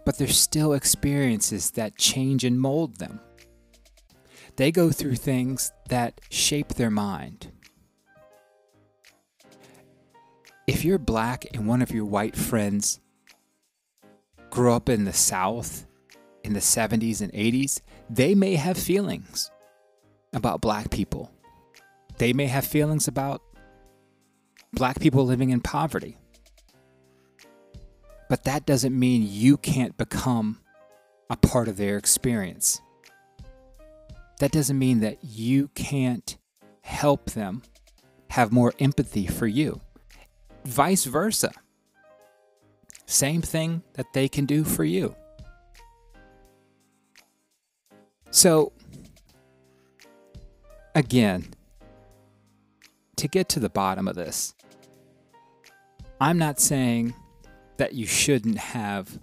but 0.06 0.16
there's 0.18 0.38
still 0.38 0.72
experiences 0.72 1.72
that 1.72 1.98
change 1.98 2.44
and 2.44 2.58
mold 2.58 2.96
them. 2.96 3.20
They 4.56 4.70
go 4.72 4.90
through 4.90 5.16
things 5.16 5.72
that 5.88 6.20
shape 6.30 6.74
their 6.74 6.90
mind. 6.90 7.52
If 10.66 10.84
you're 10.84 10.98
black 10.98 11.46
and 11.52 11.66
one 11.66 11.82
of 11.82 11.90
your 11.90 12.04
white 12.04 12.36
friends 12.36 13.00
grew 14.50 14.72
up 14.72 14.88
in 14.88 15.04
the 15.04 15.12
South 15.12 15.86
in 16.42 16.52
the 16.52 16.60
70s 16.60 17.20
and 17.20 17.32
80s, 17.32 17.80
they 18.08 18.34
may 18.34 18.56
have 18.56 18.76
feelings 18.76 19.50
about 20.32 20.60
black 20.60 20.90
people. 20.90 21.30
They 22.18 22.32
may 22.32 22.46
have 22.46 22.64
feelings 22.64 23.08
about 23.08 23.42
black 24.72 25.00
people 25.00 25.24
living 25.24 25.50
in 25.50 25.60
poverty. 25.60 26.16
But 28.28 28.44
that 28.44 28.66
doesn't 28.66 28.96
mean 28.96 29.26
you 29.26 29.56
can't 29.56 29.96
become 29.96 30.60
a 31.28 31.36
part 31.36 31.68
of 31.68 31.76
their 31.76 31.96
experience. 31.96 32.80
That 34.38 34.52
doesn't 34.52 34.78
mean 34.78 35.00
that 35.00 35.18
you 35.22 35.68
can't 35.74 36.36
help 36.82 37.30
them 37.30 37.62
have 38.30 38.52
more 38.52 38.72
empathy 38.78 39.26
for 39.26 39.46
you. 39.46 39.80
Vice 40.64 41.04
versa. 41.04 41.50
Same 43.10 43.42
thing 43.42 43.82
that 43.94 44.12
they 44.12 44.28
can 44.28 44.46
do 44.46 44.62
for 44.62 44.84
you. 44.84 45.16
So, 48.30 48.70
again, 50.94 51.52
to 53.16 53.26
get 53.26 53.48
to 53.48 53.58
the 53.58 53.68
bottom 53.68 54.06
of 54.06 54.14
this, 54.14 54.54
I'm 56.20 56.38
not 56.38 56.60
saying 56.60 57.12
that 57.78 57.94
you 57.94 58.06
shouldn't 58.06 58.58
have 58.58 59.18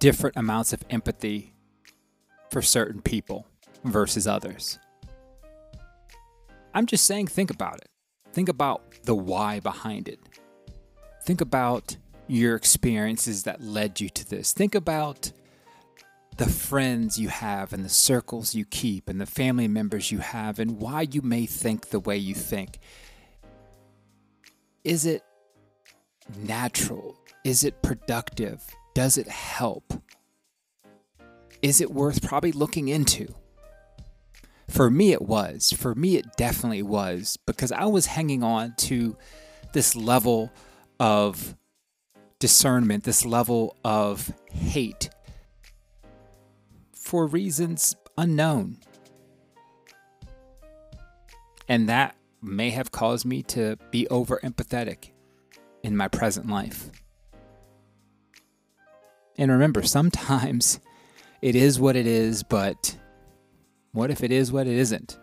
different 0.00 0.36
amounts 0.36 0.74
of 0.74 0.84
empathy 0.90 1.54
for 2.50 2.60
certain 2.60 3.00
people 3.00 3.46
versus 3.84 4.26
others. 4.26 4.78
I'm 6.74 6.84
just 6.84 7.06
saying, 7.06 7.28
think 7.28 7.50
about 7.50 7.76
it. 7.76 7.88
Think 8.34 8.50
about 8.50 8.82
the 9.04 9.14
why 9.14 9.60
behind 9.60 10.08
it. 10.08 10.20
Think 11.24 11.40
about 11.40 11.96
your 12.26 12.54
experiences 12.54 13.44
that 13.44 13.62
led 13.62 14.00
you 14.00 14.08
to 14.10 14.28
this. 14.28 14.52
Think 14.52 14.74
about 14.74 15.32
the 16.36 16.48
friends 16.48 17.18
you 17.18 17.28
have 17.28 17.72
and 17.72 17.84
the 17.84 17.88
circles 17.88 18.54
you 18.54 18.64
keep 18.64 19.08
and 19.08 19.20
the 19.20 19.26
family 19.26 19.68
members 19.68 20.10
you 20.10 20.18
have 20.18 20.58
and 20.58 20.80
why 20.80 21.02
you 21.02 21.22
may 21.22 21.46
think 21.46 21.88
the 21.88 22.00
way 22.00 22.16
you 22.16 22.34
think. 22.34 22.78
Is 24.82 25.06
it 25.06 25.22
natural? 26.36 27.16
Is 27.44 27.64
it 27.64 27.82
productive? 27.82 28.62
Does 28.94 29.16
it 29.16 29.28
help? 29.28 29.94
Is 31.62 31.80
it 31.80 31.90
worth 31.90 32.22
probably 32.22 32.52
looking 32.52 32.88
into? 32.88 33.34
For 34.68 34.90
me, 34.90 35.12
it 35.12 35.22
was. 35.22 35.72
For 35.72 35.94
me, 35.94 36.16
it 36.16 36.36
definitely 36.36 36.82
was 36.82 37.38
because 37.46 37.72
I 37.72 37.86
was 37.86 38.06
hanging 38.06 38.42
on 38.42 38.74
to 38.78 39.16
this 39.72 39.94
level 39.94 40.52
of 41.04 41.54
discernment, 42.38 43.04
this 43.04 43.26
level 43.26 43.76
of 43.84 44.32
hate 44.50 45.10
for 46.94 47.26
reasons 47.26 47.94
unknown. 48.16 48.78
And 51.68 51.90
that 51.90 52.16
may 52.40 52.70
have 52.70 52.90
caused 52.90 53.26
me 53.26 53.42
to 53.42 53.76
be 53.90 54.08
over 54.08 54.40
empathetic 54.42 55.10
in 55.82 55.94
my 55.94 56.08
present 56.08 56.48
life. 56.48 56.90
And 59.36 59.50
remember, 59.50 59.82
sometimes 59.82 60.80
it 61.42 61.54
is 61.54 61.78
what 61.78 61.96
it 61.96 62.06
is, 62.06 62.42
but 62.42 62.96
what 63.92 64.10
if 64.10 64.24
it 64.24 64.32
is 64.32 64.50
what 64.50 64.66
it 64.66 64.76
isn't? 64.78 65.18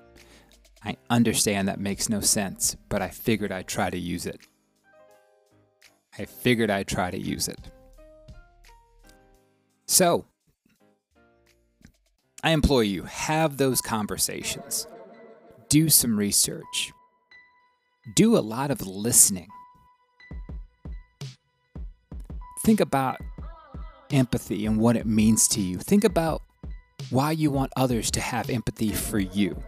I 0.86 0.98
understand 1.10 1.68
that 1.68 1.80
makes 1.80 2.08
no 2.08 2.22
sense, 2.22 2.76
but 2.88 3.02
I 3.02 3.08
figured 3.08 3.52
I'd 3.52 3.68
try 3.68 3.90
to 3.90 3.98
use 3.98 4.28
it. 4.28 4.42
I 6.22 6.26
figured 6.26 6.70
I'd 6.70 6.88
try 6.88 7.10
to 7.10 7.18
use 7.18 7.48
it. 7.48 7.60
So, 9.88 10.26
I 12.44 12.52
implore 12.52 12.84
you, 12.84 13.04
have 13.04 13.58
those 13.58 13.82
conversations. 13.82 14.86
Do 15.68 15.90
some 15.90 16.20
research. 16.20 16.94
Do 18.16 18.38
a 18.38 18.40
lot 18.40 18.70
of 18.70 18.86
listening. 18.86 19.48
Think 22.64 22.80
about 22.80 23.18
empathy 24.12 24.68
and 24.68 24.78
what 24.78 24.96
it 24.96 25.08
means 25.08 25.48
to 25.50 25.60
you. 25.62 25.78
Think 25.80 26.04
about 26.04 26.44
why 27.10 27.32
you 27.32 27.50
want 27.50 27.72
others 27.76 28.12
to 28.12 28.22
have 28.22 28.52
empathy 28.52 28.92
for 28.92 29.18
you. 29.18 29.60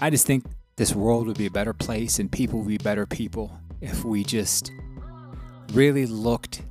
I 0.00 0.10
just 0.10 0.24
think 0.24 0.44
this 0.76 0.94
world 0.94 1.26
would 1.26 1.38
be 1.38 1.46
a 1.46 1.50
better 1.50 1.72
place 1.72 2.18
and 2.18 2.30
people 2.30 2.60
would 2.60 2.68
be 2.68 2.78
better 2.78 3.06
people 3.06 3.60
if 3.80 4.04
we 4.04 4.24
just 4.24 4.72
really 5.72 6.06
looked 6.06 6.62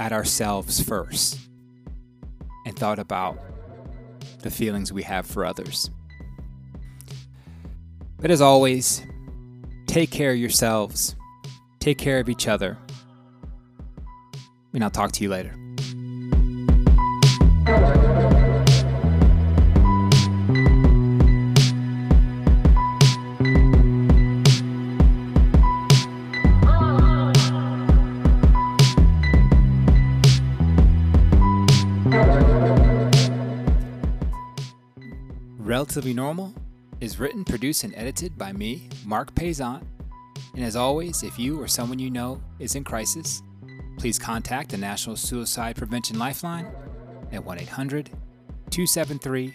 at 0.00 0.12
ourselves 0.12 0.80
first 0.80 1.38
and 2.66 2.76
thought 2.76 2.98
about 2.98 3.38
the 4.40 4.50
feelings 4.50 4.92
we 4.92 5.02
have 5.02 5.26
for 5.26 5.44
others. 5.44 5.90
But 8.18 8.30
as 8.30 8.40
always, 8.40 9.02
take 9.86 10.10
care 10.10 10.32
of 10.32 10.38
yourselves, 10.38 11.16
take 11.78 11.98
care 11.98 12.18
of 12.18 12.28
each 12.28 12.48
other, 12.48 12.76
and 14.74 14.84
I'll 14.84 14.90
talk 14.90 15.12
to 15.12 15.22
you 15.22 15.30
later. 15.30 15.54
Relatively 35.88 36.12
Normal 36.12 36.52
is 37.00 37.18
written, 37.18 37.46
produced, 37.46 37.82
and 37.82 37.94
edited 37.94 38.36
by 38.36 38.52
me, 38.52 38.90
Mark 39.06 39.34
Payzant. 39.34 39.82
And 40.54 40.62
as 40.62 40.76
always, 40.76 41.22
if 41.22 41.38
you 41.38 41.58
or 41.58 41.66
someone 41.66 41.98
you 41.98 42.10
know 42.10 42.42
is 42.58 42.74
in 42.74 42.84
crisis, 42.84 43.42
please 43.96 44.18
contact 44.18 44.68
the 44.68 44.76
National 44.76 45.16
Suicide 45.16 45.76
Prevention 45.76 46.18
Lifeline 46.18 46.66
at 47.32 47.42
1 47.42 47.60
800 47.60 48.10
273 48.68 49.54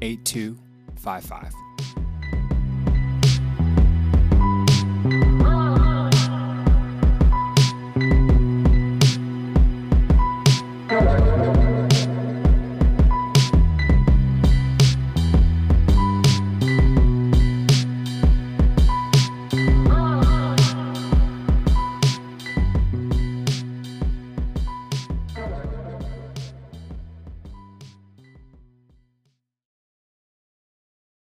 8255. 0.00 1.52